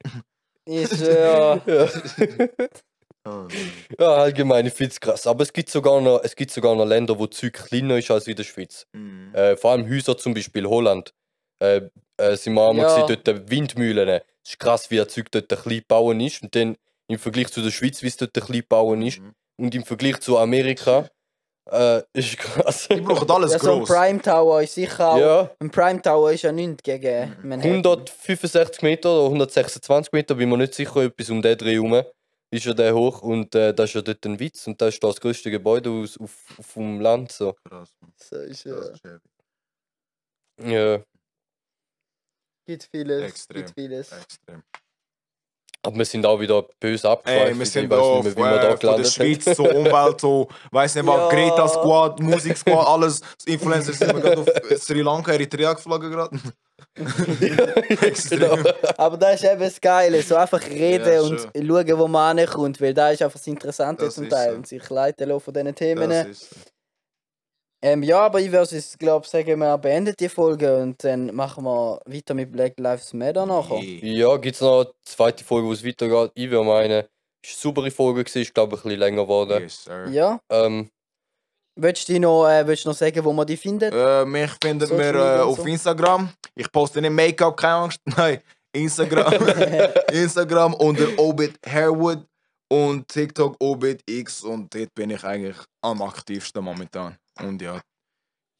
[0.66, 1.62] Ist, äh, ja.
[1.66, 1.88] ja.
[4.00, 5.28] Ja, allgemein, ich finde es krass.
[5.28, 8.28] Aber es gibt, sogar noch, es gibt sogar noch Länder, wo Zeug kleiner ist als
[8.28, 8.86] in der Schweiz.
[8.94, 9.34] Mhm.
[9.36, 11.14] Äh, vor allem Häuser, zum Beispiel Holland.
[11.60, 11.82] Äh,
[12.18, 13.02] äh, sind wir einmal Ja.
[13.06, 14.08] gesehen, dort Windmühlen.
[14.44, 16.42] Es ist krass, wie ein Zeug dort ein klein bauen ist.
[16.42, 16.78] Und dann
[17.08, 19.20] im Vergleich zu der Schweiz, wie es dort ein klein bauen ist.
[19.20, 19.34] Mhm.
[19.60, 21.10] Und im Vergleich zu Amerika,
[21.72, 22.88] äh, ist krass.
[22.90, 23.84] Die brauchen alles ja, so ein.
[23.84, 25.18] Prime Tower ist sicher auch.
[25.18, 27.86] Ja, Ein Prime Tower ist ja nichts gegen Manhattan.
[27.86, 32.04] 165 Meter oder 126 Meter, bin mir nicht sicher, etwas um den Dreh herum.
[32.50, 35.04] Ist ja der hoch und äh, das ist ja dort ein Witz und das ist
[35.04, 37.34] das größte Gebäude aus, auf, auf dem Land.
[37.34, 37.54] So.
[37.68, 38.14] Krass, Mann.
[38.16, 38.92] So ist, Das ja.
[38.94, 40.74] ist heavy.
[40.74, 41.04] Ja.
[42.66, 43.24] Gibt vieles.
[43.24, 43.66] Extrem.
[43.66, 44.12] Gibt vieles.
[44.14, 44.64] Extrem.
[45.88, 47.48] Aber wir sind auch wieder böse abgeschweift.
[47.48, 48.78] Ey, wir ich sind weiß da nicht von, mehr, wie wir da äh, von der
[48.78, 51.30] gelandet Schweiz, so Umwelt, so, weiß nicht was, Ja.
[51.30, 53.22] Greta Squad, Musik Squad, alles.
[53.46, 54.48] Influencer sind wir gerade auf
[54.82, 56.38] Sri Lanka, Eritrea geflogen gerade.
[58.30, 58.58] Genau.
[58.98, 60.22] Aber das ist eben das Geile.
[60.22, 62.82] So einfach reden Ja, und schauen, wo man ankommt.
[62.82, 64.52] Weil da ist einfach das Interessante Das zum ist Teil.
[64.52, 64.56] so.
[64.58, 66.10] Und sich leiten lassen von diesen Themen.
[66.10, 66.56] Das ist so.
[67.88, 71.64] Ähm, ja, aber ich würde es, glaube sagen, wir beenden die Folge und dann machen
[71.64, 73.80] wir weiter mit Black Lives Matter nachher.
[73.82, 76.32] Ja, gibt es noch eine zweite Folge, wo es weitergeht?
[76.34, 77.08] Ich würde meinen, es war eine
[77.44, 79.62] saubere Folge, gewesen, ist glaube ich ein bisschen länger geworden.
[79.62, 80.10] Yes, sir.
[80.10, 80.90] Ja, Ähm,
[81.78, 83.94] willst du noch, äh, willst du noch sagen, wo man die findet?
[83.94, 85.66] Äh, mich findet Social mir Media äh, auf so.
[85.66, 86.30] Instagram.
[86.56, 88.02] Ich poste nicht Make-up, keine Angst.
[88.18, 88.42] Nein,
[88.74, 89.34] Instagram.
[90.12, 92.26] Instagram unter Obit Hairwood
[92.70, 97.18] und TikTok Obit X und dort bin ich eigentlich am aktivsten momentan.
[97.40, 97.82] Und ja,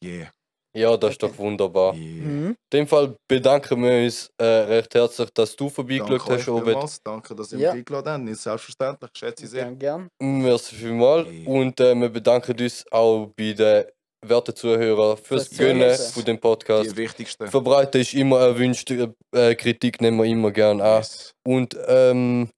[0.04, 0.30] yeah.
[0.76, 1.94] ja, das ist doch wunderbar.
[1.94, 2.04] yeah.
[2.04, 2.46] Mhm.
[2.48, 6.64] In dem Fall bedanken wir uns äh, recht herzlich, dass du vorbeigeschaut hast, Obed.
[6.66, 7.02] vielmals.
[7.02, 7.72] Danke, dass ihr Ja.
[7.72, 8.38] mich eingeladen habt.
[8.38, 9.64] Selbstverständlich, schätze ich sehr.
[9.64, 10.08] Gern, gern.
[10.20, 11.28] Merci vielmals.
[11.30, 11.48] Ja.
[11.50, 13.84] Und äh, wir bedanken uns auch bei den
[14.26, 16.96] werten Zuhörern fürs Fürs Gönnen von dem Die Podcast.
[16.96, 17.46] wichtigste.
[17.48, 20.98] Verbreiten ist immer erwünscht, äh, Kritik nehmen wir immer gern an.
[20.98, 21.32] Yes.
[21.46, 22.50] Und ähm,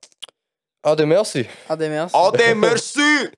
[0.83, 1.47] Ade, merci.
[1.69, 2.17] Ade, merci.
[2.17, 3.31] Ade, merci!